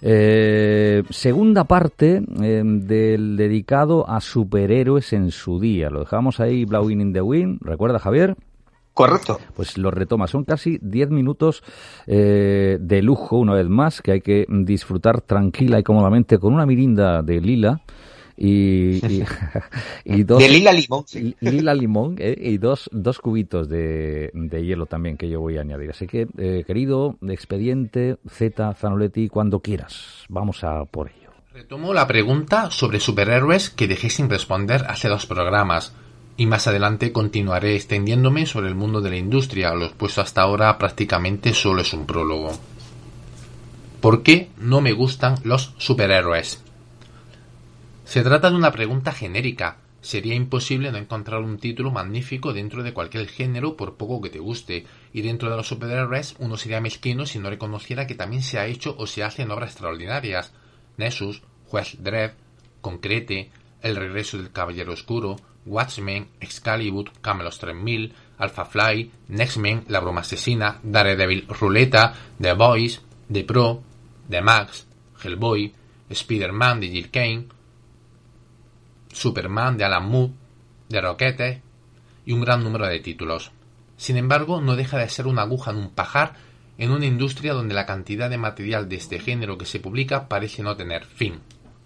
[0.00, 5.88] Eh, segunda parte eh, del dedicado a superhéroes en su día.
[5.88, 7.58] Lo dejamos ahí, Blowing in the Wind.
[7.62, 8.36] ¿Recuerda, Javier?
[8.94, 9.38] Correcto.
[9.54, 10.26] Pues lo retoma.
[10.26, 11.62] Son casi 10 minutos
[12.06, 16.66] eh, de lujo, una vez más, que hay que disfrutar tranquila y cómodamente con una
[16.66, 17.82] mirinda de lila
[18.36, 19.24] y, y,
[20.04, 20.38] y dos...
[20.42, 21.04] De Lila Limón.
[21.06, 21.34] sí.
[21.40, 25.62] Lila limón eh, y dos, dos cubitos de, de hielo también que yo voy a
[25.62, 25.90] añadir.
[25.90, 31.30] Así que, eh, querido expediente Z Zanoletti, cuando quieras, vamos a por ello.
[31.52, 35.94] Retomo la pregunta sobre superhéroes que dejé sin responder hace dos programas.
[36.36, 40.78] Y más adelante continuaré extendiéndome sobre el mundo de la industria, lo expuesto hasta ahora
[40.78, 42.52] prácticamente solo es un prólogo.
[44.00, 46.62] ¿Por qué no me gustan los superhéroes?
[48.04, 49.76] Se trata de una pregunta genérica.
[50.00, 54.40] Sería imposible no encontrar un título magnífico dentro de cualquier género por poco que te
[54.40, 58.58] guste, y dentro de los superhéroes uno sería mezquino si no reconociera que también se
[58.58, 60.52] ha hecho o se hacen obras extraordinarias.
[60.96, 62.32] Nessus, Juez Dredd,
[62.80, 70.00] Concrete, El regreso del Caballero Oscuro, Watchmen, Excalibur, Camelos 3000, Alpha Fly, Next Men, La
[70.00, 73.00] Broma Asesina, Daredevil Ruleta, The Boys,
[73.30, 73.82] The Pro,
[74.28, 74.86] The Max,
[75.22, 75.72] Hellboy,
[76.10, 77.46] Spider-Man de Jill Kane,
[79.12, 80.32] Superman de Alan Moore,
[80.88, 81.62] de Roquete
[82.26, 83.52] y un gran número de títulos.
[83.96, 86.34] Sin embargo, no deja de ser una aguja en un pajar
[86.78, 90.62] en una industria donde la cantidad de material de este género que se publica parece
[90.62, 91.40] no tener fin.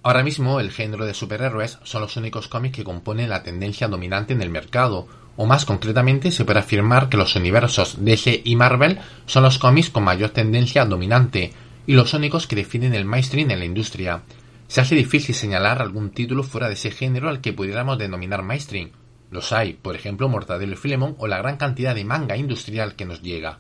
[0.07, 4.35] Ahora mismo el género de superhéroes son los únicos cómics que componen la tendencia dominante
[4.35, 9.01] en el mercado, o más concretamente se puede afirmar que los universos DC y Marvel
[9.27, 11.53] son los cómics con mayor tendencia dominante,
[11.89, 14.23] y los únicos que definen el mainstream en la industria.
[14.69, 18.91] Se hace difícil señalar algún título fuera de ese género al que pudiéramos denominar mainstream.
[19.33, 23.07] Los hay, por ejemplo Mortadelo y Filemon o la gran cantidad de manga industrial que
[23.07, 23.59] nos llega.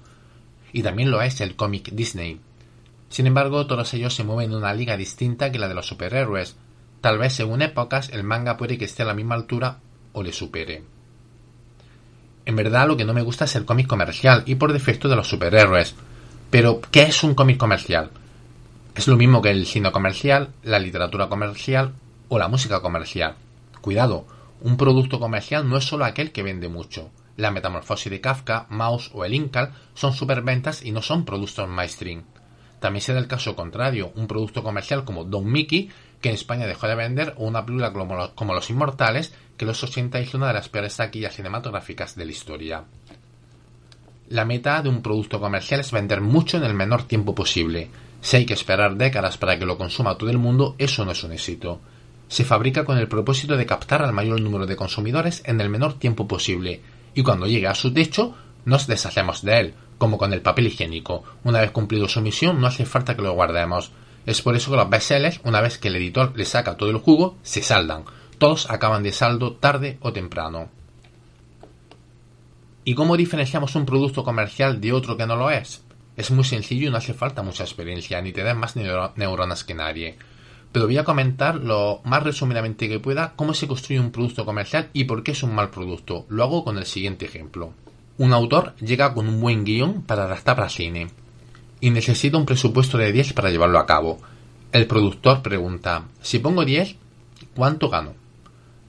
[0.72, 2.38] Y también lo es el cómic Disney.
[3.09, 6.57] Sin embargo, todos ellos se mueven en una liga distinta que la de los superhéroes.
[7.00, 9.78] Tal vez según épocas el manga puede que esté a la misma altura
[10.12, 10.82] o le supere.
[12.46, 15.16] En verdad lo que no me gusta es el cómic comercial y por defecto de
[15.16, 15.94] los superhéroes.
[16.50, 18.11] Pero, ¿qué es un cómic comercial?
[18.94, 21.92] Es lo mismo que el cine comercial, la literatura comercial
[22.28, 23.34] o la música comercial.
[23.80, 24.26] Cuidado,
[24.61, 27.11] un producto comercial no es solo aquel que vende mucho.
[27.36, 32.22] La metamorfosis de Kafka, Maus o el Incal son superventas y no son productos mainstream.
[32.80, 36.66] También se da el caso contrario, un producto comercial como Don Mickey, que en España
[36.66, 40.48] dejó de vender, o una película como, Los Inmortales, que en los 80 hizo una
[40.48, 42.84] de las peores taquillas cinematográficas de la historia.
[44.28, 47.88] La meta de un producto comercial es vender mucho en el menor tiempo posible.
[48.20, 51.22] Si hay que esperar décadas para que lo consuma todo el mundo, eso no es
[51.22, 51.80] un éxito.
[52.28, 55.94] Se fabrica con el propósito de captar al mayor número de consumidores en el menor
[55.94, 56.80] tiempo posible,
[57.14, 58.34] y cuando llegue a su techo,
[58.66, 61.24] nos deshacemos de él, como con el papel higiénico.
[61.44, 63.92] Una vez cumplido su misión, no hace falta que lo guardemos.
[64.26, 66.98] Es por eso que los bestsellers, una vez que el editor le saca todo el
[66.98, 68.04] jugo, se saldan.
[68.38, 70.68] Todos acaban de saldo tarde o temprano.
[72.84, 75.82] ¿Y cómo diferenciamos un producto comercial de otro que no lo es?
[76.16, 79.74] Es muy sencillo y no hace falta mucha experiencia, ni te dan más neuronas que
[79.74, 80.16] nadie.
[80.72, 84.90] Pero voy a comentar lo más resumidamente que pueda cómo se construye un producto comercial
[84.92, 86.26] y por qué es un mal producto.
[86.28, 87.72] Lo hago con el siguiente ejemplo.
[88.18, 91.08] Un autor llega con un buen guion para adaptar para cine
[91.80, 94.18] y necesita un presupuesto de 10 para llevarlo a cabo.
[94.72, 96.96] El productor pregunta, si pongo 10,
[97.54, 98.14] ¿cuánto gano?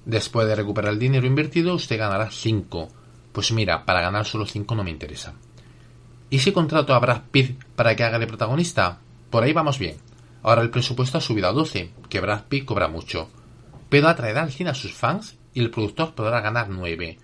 [0.05, 2.87] Después de recuperar el dinero invertido, usted ganará 5.
[3.33, 5.33] Pues mira, para ganar solo 5 no me interesa.
[6.29, 8.99] ¿Y si contrato a Brad Pitt para que haga de protagonista?
[9.29, 9.97] Por ahí vamos bien.
[10.41, 13.29] Ahora el presupuesto ha subido a 12, que Brad Pitt cobra mucho.
[13.89, 17.17] Pero atraerá al cine a sus fans y el productor podrá ganar 9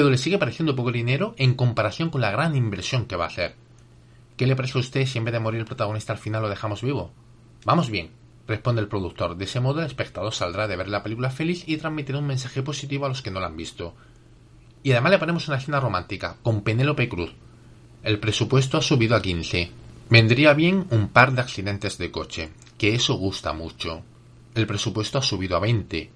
[0.00, 3.26] pero le sigue pareciendo poco dinero en comparación con la gran inversión que va a
[3.26, 3.54] hacer.
[4.38, 6.48] ¿Qué le parece a usted si en vez de morir el protagonista al final lo
[6.48, 7.12] dejamos vivo?
[7.66, 8.08] Vamos bien,
[8.48, 9.36] responde el productor.
[9.36, 12.62] De ese modo el espectador saldrá de ver la película feliz y transmitirá un mensaje
[12.62, 13.94] positivo a los que no la han visto.
[14.82, 17.34] Y además le ponemos una escena romántica, con Penélope Cruz.
[18.02, 19.70] El presupuesto ha subido a 15.
[20.08, 24.00] Vendría bien un par de accidentes de coche, que eso gusta mucho.
[24.54, 26.10] El presupuesto ha subido a 20,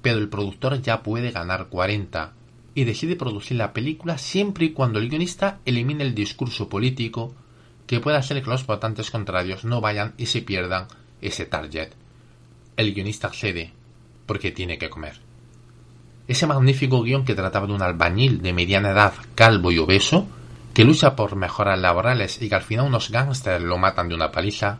[0.00, 2.39] pero el productor ya puede ganar 40
[2.74, 7.34] y decide producir la película siempre y cuando el guionista elimine el discurso político
[7.86, 10.86] que pueda hacer que los votantes contrarios no vayan y se pierdan
[11.20, 11.90] ese target.
[12.76, 13.72] El guionista accede
[14.26, 15.20] porque tiene que comer.
[16.28, 20.28] Ese magnífico guion que trataba de un albañil de mediana edad, calvo y obeso,
[20.72, 24.30] que lucha por mejoras laborales y que al final unos gángsters lo matan de una
[24.30, 24.78] paliza,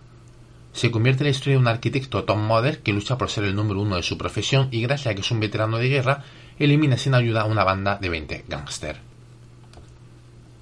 [0.73, 3.57] se convierte en la historia de un arquitecto Tom Mother que lucha por ser el
[3.57, 6.23] número uno de su profesión y gracias a que es un veterano de guerra,
[6.61, 9.01] elimina sin ayuda a una banda de 20 gángster.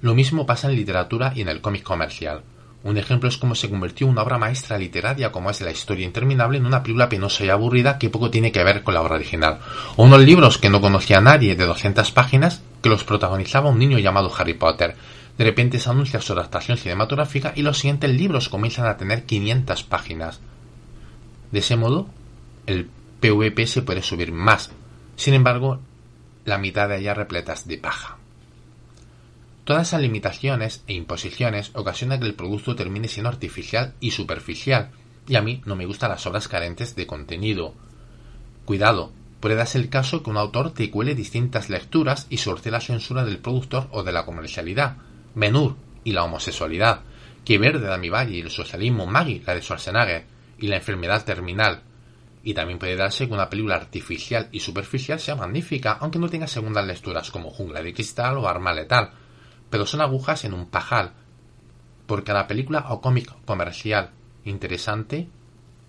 [0.01, 2.41] Lo mismo pasa en literatura y en el cómic comercial.
[2.81, 6.57] Un ejemplo es cómo se convirtió una obra maestra literaria como es la historia interminable
[6.57, 9.59] en una película penosa y aburrida que poco tiene que ver con la obra original.
[9.97, 13.99] O unos libros que no conocía nadie de 200 páginas que los protagonizaba un niño
[13.99, 14.95] llamado Harry Potter.
[15.37, 19.83] De repente se anuncia su adaptación cinematográfica y los siguientes libros comienzan a tener 500
[19.83, 20.39] páginas.
[21.51, 22.07] De ese modo,
[22.65, 22.89] el
[23.19, 24.71] PVP se puede subir más.
[25.17, 25.81] Sin embargo,
[26.49, 28.17] la mitad de ellas repletas de paja.
[29.63, 34.89] Todas esas limitaciones e imposiciones ocasionan que el producto termine siendo artificial y superficial,
[35.27, 37.75] y a mí no me gustan las obras carentes de contenido.
[38.65, 42.81] Cuidado, puede darse el caso que un autor te cuele distintas lecturas y sorte la
[42.81, 44.97] censura del productor o de la comercialidad,
[45.35, 47.01] Menur y la homosexualidad,
[47.45, 50.25] que Verde de Valle y el socialismo Maggie, la de Schwarzenegger,
[50.57, 51.83] y la enfermedad terminal,
[52.49, 56.47] Y también puede darse que una película artificial y superficial sea magnífica, aunque no tenga
[56.47, 59.11] segundas lecturas como Jungla de Cristal o Arma Letal.
[59.69, 61.11] Pero son agujas en un pajal.
[62.07, 64.09] Por cada película o cómic comercial
[64.45, 65.27] interesante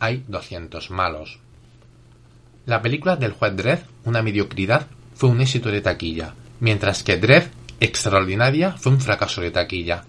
[0.01, 1.41] hay 200 malos.
[2.67, 7.45] La película del juez Dredd, una mediocridad, fue un éxito de taquilla, mientras que Dredd,
[7.81, 10.05] extraordinaria, fue un fracaso de taquilla.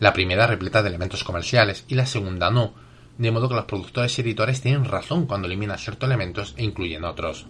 [0.00, 2.74] La primera repleta de elementos comerciales y la segunda no,
[3.18, 7.04] de modo que los productores y editores tienen razón cuando eliminan ciertos elementos e incluyen
[7.04, 7.46] otros.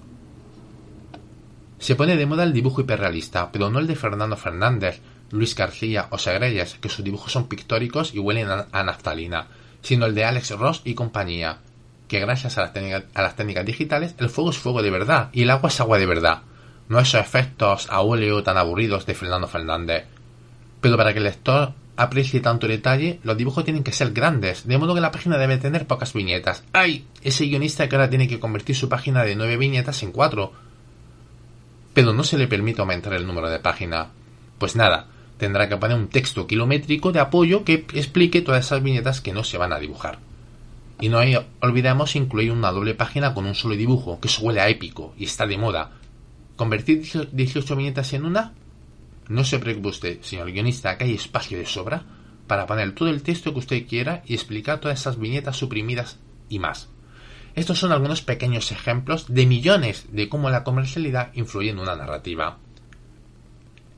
[1.78, 5.00] Se pone de moda el dibujo hiperrealista, pero no el de Fernando Fernández,
[5.30, 9.48] Luis García o Segreyes, que sus dibujos son pictóricos y huelen a, naftalina,
[9.82, 11.58] sino el de Alex Ross y compañía,
[12.08, 15.42] que gracias a las, a las técnicas digitales el fuego es fuego de verdad y
[15.42, 16.42] el agua es agua de verdad,
[16.88, 20.04] no esos efectos a óleo tan aburridos de Fernando Fernández.
[20.80, 24.78] Pero para que el lector aprecie tanto detalle, los dibujos tienen que ser grandes, de
[24.78, 26.64] modo que la página debe tener pocas viñetas.
[26.72, 27.06] ¡Ay!
[27.22, 30.52] Ese guionista que ahora tiene que convertir su página de nueve viñetas en cuatro.
[31.92, 34.08] Pero no se le permite aumentar el número de página.
[34.58, 35.06] Pues nada,
[35.38, 39.44] tendrá que poner un texto kilométrico de apoyo que explique todas esas viñetas que no
[39.44, 40.18] se van a dibujar.
[41.00, 41.18] Y no
[41.60, 45.24] olvidemos incluir una doble página con un solo dibujo, que eso huele a épico y
[45.24, 45.92] está de moda.
[46.56, 48.52] ¿Convertir 18 viñetas en una?
[49.28, 52.04] No se preocupe usted, señor guionista, que hay espacio de sobra
[52.46, 56.18] para poner todo el texto que usted quiera y explicar todas esas viñetas suprimidas
[56.48, 56.90] y más.
[57.54, 62.58] Estos son algunos pequeños ejemplos de millones de cómo la comercialidad influye en una narrativa.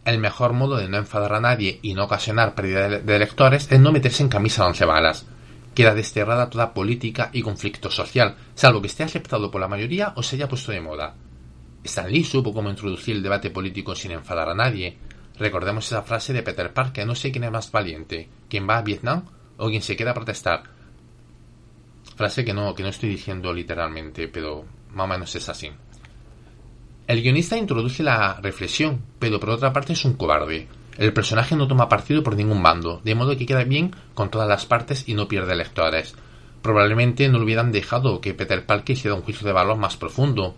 [0.04, 3.80] El mejor modo de no enfadar a nadie y no ocasionar pérdida de lectores es
[3.80, 5.26] no meterse en camisa once balas.
[5.74, 10.22] Queda desterrada toda política y conflicto social, salvo que esté aceptado por la mayoría o
[10.22, 11.14] se haya puesto de moda.
[11.82, 14.98] Stan Lee supo cómo introducir el debate político sin enfadar a nadie,
[15.38, 18.82] Recordemos esa frase de Peter Parker, no sé quién es más valiente, quién va a
[18.82, 19.24] Vietnam
[19.58, 20.62] o quien se queda a protestar.
[22.16, 25.70] Frase que no, que no estoy diciendo literalmente, pero más o menos es así.
[27.06, 30.66] El guionista introduce la reflexión, pero por otra parte es un cobarde.
[30.96, 34.48] El personaje no toma partido por ningún bando, de modo que queda bien con todas
[34.48, 36.14] las partes y no pierde lectores.
[36.62, 40.56] Probablemente no le hubieran dejado que Peter Parker hiciera un juicio de valor más profundo.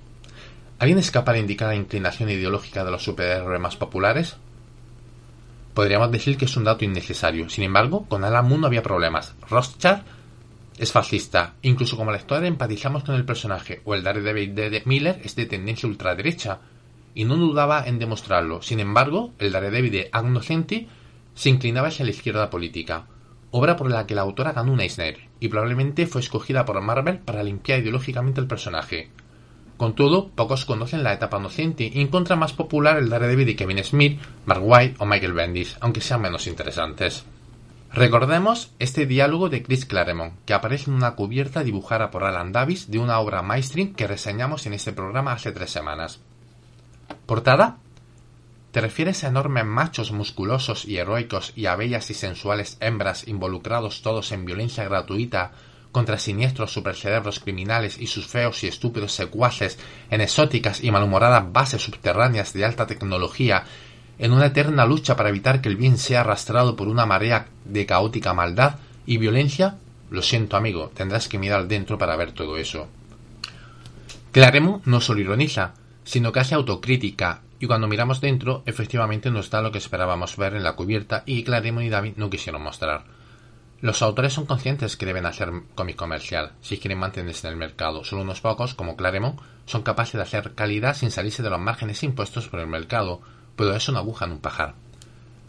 [0.79, 4.37] ¿Alguien es capaz de indicar la inclinación ideológica de los superhéroes más populares?
[5.79, 7.49] Podríamos decir que es un dato innecesario.
[7.49, 9.37] Sin embargo, con Alan no había problemas.
[9.49, 10.03] Rothschild
[10.77, 11.55] es fascista.
[11.63, 13.81] Incluso como lectores empatizamos con el personaje.
[13.85, 16.59] O el Daredevil de Miller es de tendencia ultraderecha.
[17.15, 18.61] Y no dudaba en demostrarlo.
[18.61, 20.89] Sin embargo, el Daredevil de Agnoscenti
[21.35, 23.07] se inclinaba hacia la izquierda política.
[23.53, 25.29] Obra por la que la autora ganó un Eisner.
[25.39, 29.11] Y probablemente fue escogida por Marvel para limpiar ideológicamente el personaje.
[29.79, 33.85] Con todo, pocos conocen la etapa inocente y encuentran más popular el Daredevil de Kevin
[33.85, 37.25] Smith, Mark White o Michael Bendis, aunque sean menos interesantes.
[37.93, 42.91] Recordemos este diálogo de Chris Claremont, que aparece en una cubierta dibujada por Alan Davis
[42.91, 46.19] de una obra mainstream que reseñamos en este programa hace tres semanas.
[47.25, 47.77] Portada.
[48.73, 54.03] ¿Te refieres a enormes machos musculosos y heroicos y a bellas y sensuales hembras involucrados
[54.03, 55.53] todos en violencia gratuita
[55.99, 59.81] contra siniestros supercerebros criminales y sus feos y estúpidos secuaces
[60.13, 63.65] en exóticas y malhumoradas bases subterráneas de alta tecnología,
[64.21, 67.85] en una eterna lucha para evitar que el bien sea arrastrado por una marea de
[67.85, 68.77] caótica maldad
[69.07, 69.79] y violencia,
[70.09, 72.87] lo siento amigo, tendrás que mirar dentro para ver todo eso.
[74.31, 75.75] Claremont no solo ironiza,
[76.05, 80.55] sino que hace autocrítica, y cuando miramos dentro, efectivamente nos da lo que esperábamos ver
[80.55, 83.18] en la cubierta y Claremont y David no quisieron mostrar.
[83.81, 88.03] Los autores son conscientes que deben hacer cómic comercial si quieren mantenerse en el mercado.
[88.03, 92.03] Solo unos pocos, como Claremont, son capaces de hacer calidad sin salirse de los márgenes
[92.03, 93.21] impuestos por el mercado,
[93.55, 94.75] pero es una aguja en un pajar.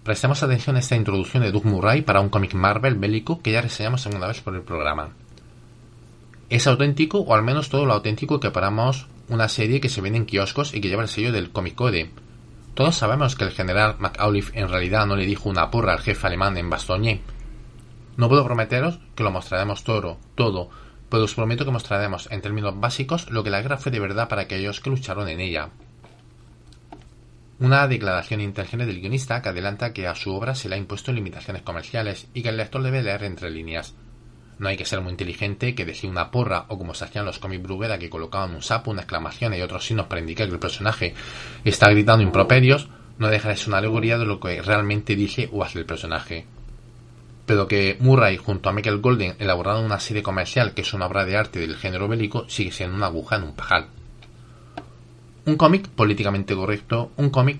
[0.03, 3.61] Prestemos atención a esta introducción de Doug Murray para un cómic Marvel bélico que ya
[3.61, 5.09] reseñamos alguna vez por el programa.
[6.49, 10.17] Es auténtico, o al menos todo lo auténtico que paramos una serie que se vende
[10.17, 12.11] en kioscos y que lleva el sello del Comic Code.
[12.73, 16.27] Todos sabemos que el general McAuliffe en realidad no le dijo una porra al jefe
[16.27, 17.21] alemán en Bastogne,
[18.19, 20.69] no puedo prometeros que lo mostraremos todo, todo,
[21.09, 24.27] pero os prometo que mostraremos en términos básicos lo que la guerra fue de verdad
[24.27, 25.69] para aquellos que lucharon en ella.
[27.59, 31.13] Una declaración inteligente del guionista que adelanta que a su obra se le ha impuesto
[31.13, 33.95] limitaciones comerciales y que el lector debe leer entre líneas.
[34.57, 37.39] No hay que ser muy inteligente que decir una porra o como se hacían los
[37.39, 40.59] cómics Bruguera que colocaban un sapo, una exclamación y otros signos para indicar que el
[40.59, 41.13] personaje
[41.63, 45.63] está gritando improperios, no deja de ser una alegoría de lo que realmente dice o
[45.63, 46.58] hace el personaje
[47.49, 51.25] pero que Murray junto a Michael Golden elaboraron una serie comercial que es una obra
[51.25, 53.87] de arte del género bélico sigue siendo una aguja en un pajal.
[55.47, 57.59] Un cómic políticamente correcto, un cómic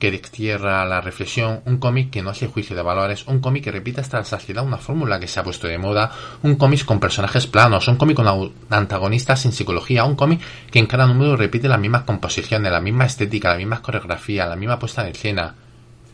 [0.00, 3.70] que destierra la reflexión, un cómic que no hace juicio de valores, un cómic que
[3.70, 6.10] repite hasta la saciedad una fórmula que se ha puesto de moda,
[6.42, 10.40] un cómic con personajes planos, un cómic con antagonistas sin psicología, un cómic
[10.72, 14.56] que en cada número repite las mismas composiciones, la misma estética, la misma coreografía, la
[14.56, 15.54] misma puesta en escena.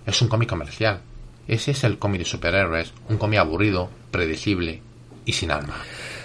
[0.04, 1.00] Es un cómic comercial.
[1.48, 4.82] Ese es el cómic de superhéroes, un cómic aburrido, predecible
[5.24, 5.74] y sin alma.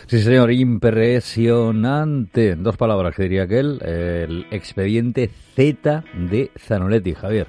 [0.08, 2.56] Sí, señor, impresionante.
[2.56, 7.48] Dos palabras que diría aquel, el expediente Z de Zanoletti, Javier.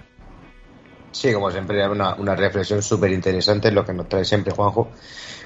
[1.13, 4.91] Sí, como siempre, una, una reflexión súper interesante en lo que nos trae siempre Juanjo,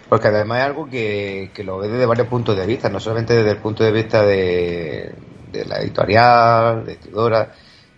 [0.08, 3.50] porque además es algo que, lo ve desde varios puntos de vista, no solamente desde
[3.50, 5.12] el punto de vista de,
[5.66, 7.52] la editorial, de escritora,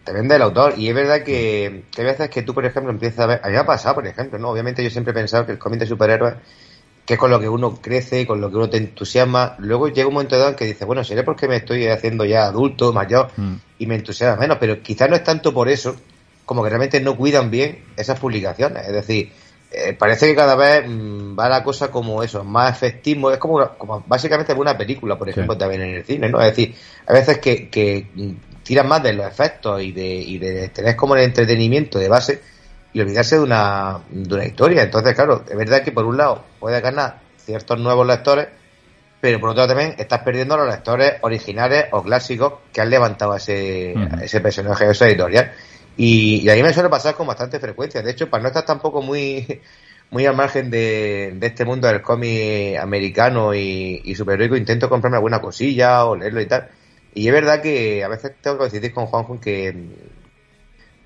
[0.08, 0.74] también del autor.
[0.76, 3.40] Y es verdad que, que hay veces que tú, por ejemplo, empiezas a ver.
[3.42, 4.50] A mí me ha pasado, por ejemplo, ¿no?
[4.50, 6.34] Obviamente yo siempre he pensado que el cómic de superhéroes
[7.08, 9.56] que es con lo que uno crece, con lo que uno te entusiasma.
[9.60, 12.44] Luego llega un momento dado en que dices, bueno, seré porque me estoy haciendo ya
[12.44, 13.54] adulto, mayor, mm.
[13.78, 15.96] y me entusiasma menos, pero quizás no es tanto por eso,
[16.44, 18.86] como que realmente no cuidan bien esas publicaciones.
[18.86, 19.32] Es decir,
[19.70, 23.66] eh, parece que cada vez mm, va la cosa como eso, más efectivo, es como,
[23.78, 26.42] como básicamente una película, por ejemplo, también en el cine, ¿no?
[26.42, 26.74] Es decir,
[27.06, 28.32] a veces que, que mm,
[28.68, 32.42] tiran más de los efectos y de, y de tener como el entretenimiento de base
[32.92, 34.82] y olvidarse de una, de una historia.
[34.82, 38.46] Entonces, claro, es verdad que por un lado puedes ganar ciertos nuevos lectores,
[39.22, 42.90] pero por otro lado también estás perdiendo a los lectores originales o clásicos que han
[42.90, 45.50] levantado ese, ese personaje, esa editorial.
[45.96, 48.02] Y, y a mí me suele pasar con bastante frecuencia.
[48.02, 49.62] De hecho, para no estar tampoco muy,
[50.10, 55.16] muy al margen de, de este mundo del cómic americano y, y superhéroico, intento comprarme
[55.16, 56.68] alguna cosilla o leerlo y tal.
[57.18, 59.74] Y es verdad que a veces tengo que coincidir con Juanjo que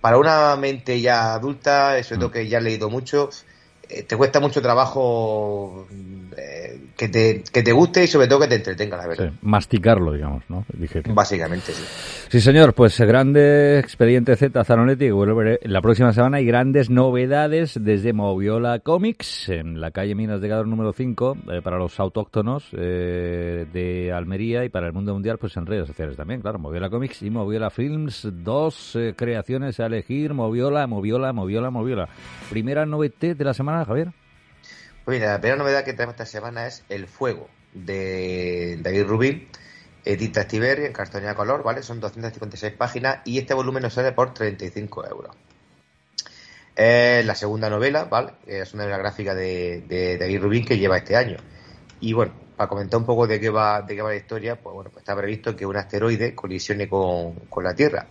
[0.02, 2.32] para una mente ya adulta, eso es lo mm.
[2.32, 3.30] que ya he leído mucho,
[4.06, 5.86] te cuesta mucho trabajo
[6.36, 9.32] eh, que, te, que te guste y sobre todo que te entretenga, la verdad.
[9.42, 10.64] masticarlo, digamos, ¿no?
[11.12, 11.84] Básicamente, sí.
[12.28, 17.78] Sí, señor, pues grande expediente Z Zanonetti que vuelve la próxima semana y grandes novedades
[17.82, 22.70] desde Moviola Comics en la calle Minas de Gador número 5 eh, para los autóctonos
[22.72, 27.22] de Almería y para el mundo mundial pues en redes sociales también, claro, Moviola Comics
[27.22, 32.08] y Moviola Films, dos creaciones a elegir, Moviola, Moviola, Moviola, Moviola.
[32.48, 34.12] Primera novedad de la semana Javier?
[35.04, 39.48] Pues la primera novedad que tenemos esta semana es El Fuego, de David Rubin,
[40.04, 41.82] edita Stiberri en cartonía color, ¿vale?
[41.82, 45.36] Son 256 páginas y este volumen nos sale por 35 euros.
[46.74, 48.32] Es la segunda novela, ¿vale?
[48.46, 51.38] Es una novela gráfica de, David Rubin que lleva este año.
[52.00, 54.74] Y bueno, para comentar un poco de qué va, de qué va la historia, pues
[54.74, 58.06] bueno, pues está previsto que un asteroide colisione con, con la Tierra.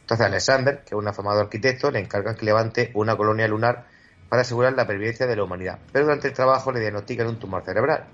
[0.00, 3.86] Entonces Alexander, que es un afamado arquitecto, le encarga que levante una colonia lunar
[4.28, 5.78] para asegurar la pervivencia de la humanidad.
[5.92, 8.06] Pero durante el trabajo le diagnostican un tumor cerebral,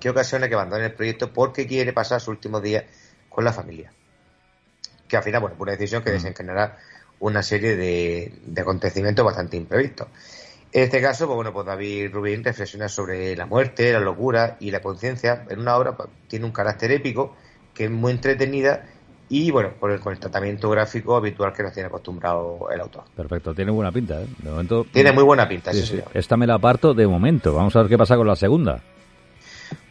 [0.00, 2.84] que ocasiona que abandone el proyecto porque quiere pasar sus últimos días
[3.28, 3.92] con la familia.
[5.08, 6.14] Que al final, bueno, por una decisión que mm.
[6.14, 6.78] desencadenará
[7.20, 10.08] una serie de, acontecimientos bastante imprevistos.
[10.72, 14.70] En este caso, pues bueno, pues David Rubin reflexiona sobre la muerte, la locura y
[14.72, 17.36] la conciencia en una obra, pues, tiene un carácter épico,
[17.72, 18.84] que es muy entretenida
[19.28, 23.04] y bueno, por el, con el tratamiento gráfico habitual que nos tiene acostumbrado el autor.
[23.16, 24.26] Perfecto, tiene buena pinta, ¿eh?
[24.38, 24.86] De momento...
[24.92, 27.54] Tiene muy buena pinta, sí, sí, Esta me la aparto de momento.
[27.54, 28.82] Vamos a ver qué pasa con la segunda.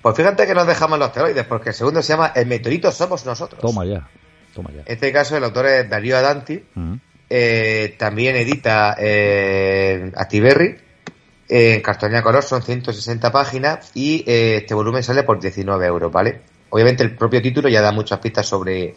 [0.02, 3.26] Pues fíjate que nos dejamos los asteroides, porque el segundo se llama El meteorito somos
[3.26, 3.60] nosotros.
[3.62, 4.08] Toma ya,
[4.54, 4.82] toma ya.
[4.82, 6.64] En este caso el autor es Darío Adanti,
[7.30, 10.76] eh, también edita eh, Actiberri,
[11.50, 16.42] en cartonía color son 160 páginas y eh, este volumen sale por 19 euros, ¿vale?
[16.70, 18.96] Obviamente el propio título ya da muchas pistas sobre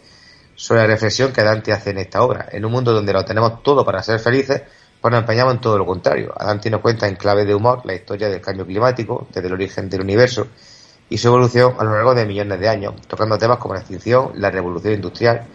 [0.57, 2.47] sobre la reflexión que Dante hace en esta obra.
[2.51, 4.63] En un mundo donde lo tenemos todo para ser felices,
[4.99, 6.33] pues nos empeñamos en todo lo contrario.
[6.37, 9.87] Dante nos cuenta en clave de humor la historia del cambio climático, desde el origen
[9.87, 10.47] del universo
[11.09, 14.31] y su evolución a lo largo de millones de años, tocando temas como la extinción,
[14.35, 15.45] la revolución industrial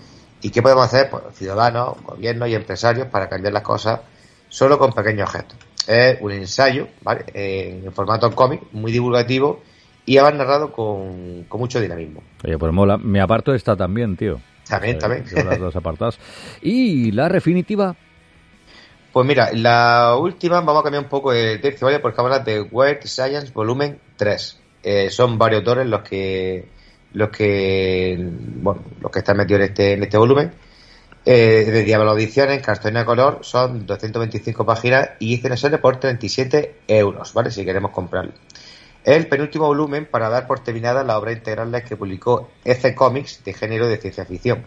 [0.40, 4.00] y qué podemos hacer pues, ciudadanos, gobiernos y empresarios para cambiar las cosas
[4.48, 5.58] solo con pequeños gestos.
[5.88, 7.24] Es un ensayo, ¿vale?
[7.34, 9.62] En formato cómic, muy divulgativo
[10.06, 12.22] y además narrado con, mucho dinamismo.
[12.44, 12.96] Oye, pues mola.
[12.98, 14.40] Me aparto esta también, tío.
[14.72, 15.24] También, también.
[15.44, 16.18] las dos apartadas.
[16.62, 17.94] ¿Y la definitiva?
[19.12, 21.98] Pues mira, la última vamos a cambiar un poco de texto, ¿vale?
[21.98, 24.60] Porque habla de Weird Science Volumen 3.
[24.82, 26.66] Eh, son varios autores los que
[27.12, 30.52] los que bueno, los que están metidos en este, en este volumen.
[31.26, 37.34] Eh, de Diablo Ediciones, en cartulina color, son 225 páginas y sale por 37 euros,
[37.34, 37.50] ¿vale?
[37.50, 38.32] Si queremos comprarlo
[39.04, 43.52] el penúltimo volumen para dar por terminada la obra integral que publicó EC Comics de
[43.52, 44.64] género de ciencia ficción.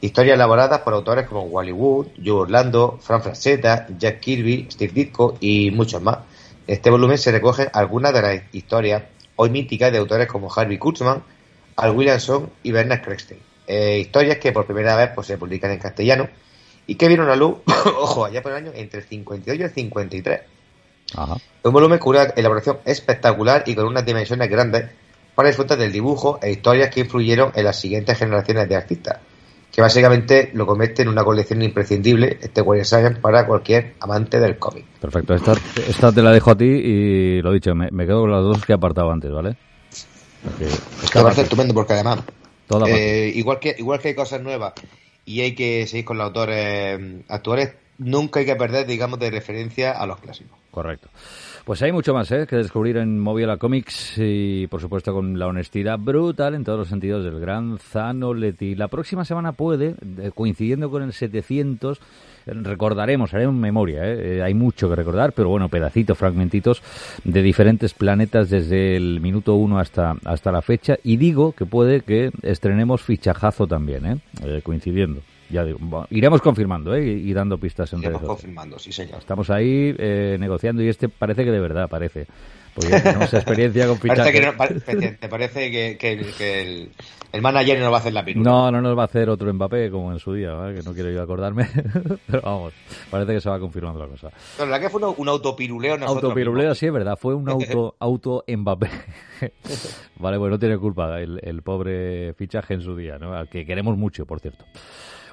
[0.00, 5.36] Historias elaboradas por autores como Wally Wood, Joe Orlando, Fran Francetta, Jack Kirby, Steve Ditko
[5.40, 6.18] y muchos más.
[6.66, 9.04] En este volumen se recogen algunas de las historias
[9.36, 11.22] hoy míticas de autores como Harvey Kurtzman,
[11.76, 13.40] Al Williamson y Bernard Krechstein.
[13.66, 16.28] Eh, historias que por primera vez pues, se publican en castellano
[16.86, 17.58] y que vieron a luz,
[18.00, 20.40] ojo, allá por el año entre el 58 y el 53.
[21.16, 21.36] Ajá.
[21.64, 24.86] Un volumen con una elaboración espectacular y con unas dimensiones grandes
[25.34, 29.18] para disfrutar del dibujo e historias que influyeron en las siguientes generaciones de artistas,
[29.72, 34.58] que básicamente lo convierte en una colección imprescindible, este Warrior Science, para cualquier amante del
[34.58, 34.84] cómic.
[35.00, 35.54] Perfecto, esta,
[35.88, 38.64] esta te la dejo a ti y lo dicho, me, me quedo con las dos
[38.64, 39.56] que he apartado antes, ¿vale?
[40.60, 42.20] Esta parece parte- estupendo porque además,
[42.86, 44.72] eh, igual, que, igual que hay cosas nuevas
[45.24, 49.30] y hay que seguir con los autores mm, actuales, nunca hay que perder, digamos, de
[49.30, 50.57] referencia a los clásicos.
[50.78, 51.08] Correcto.
[51.64, 52.46] Pues hay mucho más ¿eh?
[52.48, 56.88] que descubrir en Moviola Comics y, por supuesto, con la honestidad brutal en todos los
[56.88, 58.76] sentidos del gran Zanoletti.
[58.76, 59.96] La próxima semana puede,
[60.36, 62.00] coincidiendo con el 700, eh,
[62.54, 64.04] recordaremos, haremos memoria.
[64.04, 64.36] ¿eh?
[64.36, 66.80] Eh, hay mucho que recordar, pero bueno, pedacitos, fragmentitos
[67.24, 70.96] de diferentes planetas desde el minuto uno hasta, hasta la fecha.
[71.02, 74.18] Y digo que puede que estrenemos fichajazo también, ¿eh?
[74.44, 75.22] Eh, coincidiendo.
[75.50, 77.06] Ya digo, bueno, iremos confirmando ¿eh?
[77.06, 78.20] y, y dando pistas en sociales.
[78.26, 79.18] confirmando, sí señor.
[79.18, 82.26] Estamos ahí eh, negociando y este parece que de verdad parece.
[82.74, 84.40] Porque tenemos experiencia con Parece fichajes.
[84.40, 84.46] que
[85.02, 86.90] no, te parece que, que el, que el,
[87.32, 88.48] el manager no va a hacer la pirula.
[88.48, 90.76] No, no nos va a hacer otro Mbappé como en su día, ¿vale?
[90.76, 91.66] que no quiero yo acordarme.
[92.26, 92.74] Pero vamos,
[93.10, 94.30] parece que se va confirmando la cosa.
[94.58, 97.16] La verdad que fue un, un autopiruleo nosotros Autopiruleo, sí, es verdad.
[97.18, 98.90] Fue un auto, auto Mbappé.
[100.16, 103.32] vale, pues no tiene culpa el, el pobre fichaje en su día, ¿no?
[103.32, 104.64] Al que queremos mucho, por cierto.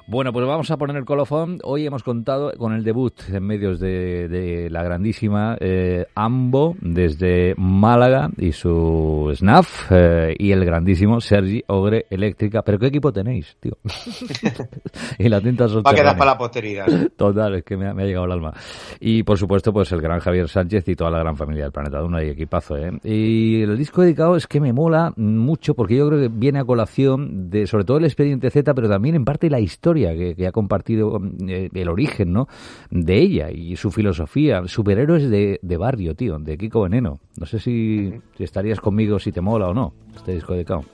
[0.07, 1.57] Bueno, pues vamos a poner el colofón.
[1.63, 7.55] Hoy hemos contado con el debut en medios de, de la grandísima eh, Ambo desde
[7.57, 12.61] Málaga y su SNAF eh, y el grandísimo Sergi Ogre Eléctrica.
[12.61, 13.79] ¿Pero qué equipo tenéis, tío?
[15.17, 16.85] y la tinta Va a quedar para la posteridad.
[17.17, 18.53] Total, es que me ha, me ha llegado el alma.
[18.99, 21.97] Y por supuesto, pues el gran Javier Sánchez y toda la gran familia del Planeta
[21.97, 22.91] Duna y equipazo, ¿eh?
[23.03, 26.63] Y el disco dedicado es que me mola mucho porque yo creo que viene a
[26.63, 30.47] colación de, sobre todo el expediente Z, pero también en parte la historia que, que
[30.47, 32.47] ha compartido eh, el origen, ¿no?
[32.89, 34.63] De ella y su filosofía.
[34.67, 37.19] Superhéroes de, de barrio, tío, de Kiko Veneno.
[37.37, 40.85] No sé si, si estarías conmigo si te mola o no este disco dedicado.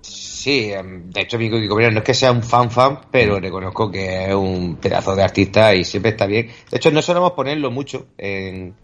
[0.00, 3.40] Sí, em, de hecho, mi Kiko Veneno no es que sea un fan fan, pero
[3.40, 6.48] reconozco que es un pedazo de artista y siempre está bien.
[6.70, 8.74] De hecho, no solemos ponerlo mucho en,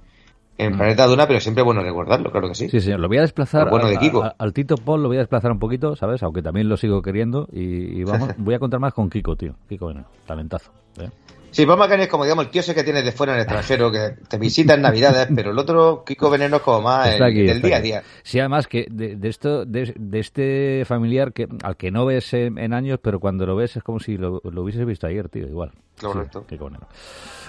[0.59, 2.69] en Planeta Duna, pero siempre bueno recordarlo, claro que sí.
[2.69, 3.01] Sí, señor.
[3.01, 4.23] Lo voy a desplazar bueno de Kiko.
[4.23, 6.23] a- al Tito Paul, lo voy a desplazar un poquito, ¿sabes?
[6.23, 7.49] Aunque también lo sigo queriendo.
[7.53, 9.55] Y, y vamos, voy a contar más con Kiko, tío.
[9.69, 10.71] Kiko, bueno, talentazo.
[11.01, 11.09] ¿eh?
[11.51, 13.43] Sí, Paul McCartney es como, digamos, el tío ese que tienes de fuera en el
[13.43, 17.23] extranjero, que te visita en Navidades, pero el otro, Kiko Veneno, es como más el-
[17.23, 18.03] aquí, del día a día.
[18.23, 22.33] Sí, además que de, de esto, de, de este familiar que al que no ves
[22.33, 25.29] en, en años, pero cuando lo ves es como si lo, lo hubieses visto ayer,
[25.29, 25.73] tío, igual.
[26.01, 26.41] Correcto.
[26.49, 26.87] Sí, Kiko Veneno.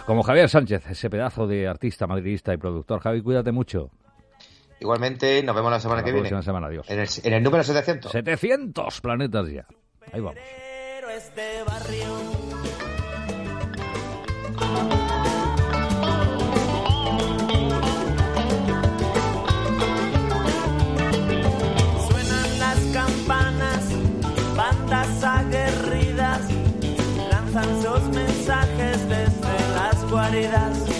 [0.06, 2.99] Como Javier Sánchez, ese pedazo de artista madridista y productor.
[2.99, 3.89] Javi, cuídate mucho.
[4.80, 6.28] Igualmente, nos vemos la semana la que viene.
[6.28, 6.89] próxima semana, adiós.
[6.89, 8.12] En el, en el número 700.
[8.12, 9.66] 700 planetas ya.
[10.12, 10.36] Ahí vamos.
[11.36, 13.14] De barrio.
[22.08, 23.89] Suenan las campanas,
[24.56, 26.41] bandas aguerridas,
[27.32, 28.12] lanzan sus
[30.41, 30.92] las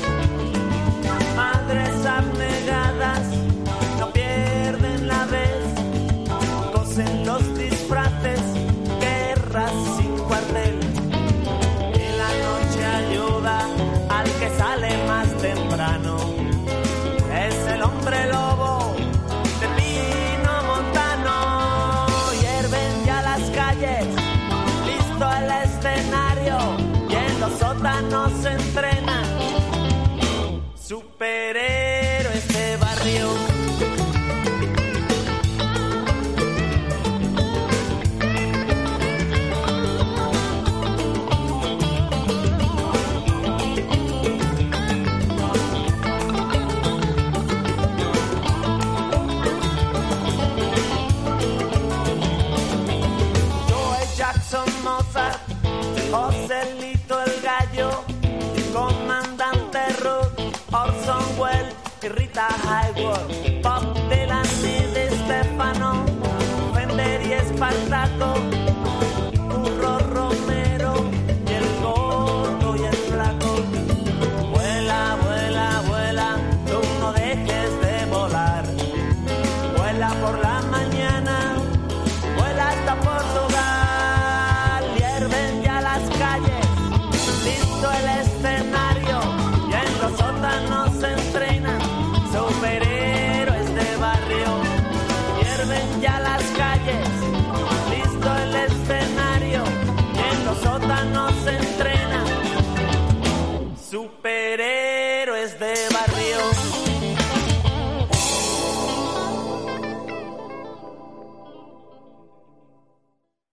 [68.26, 68.53] Oh.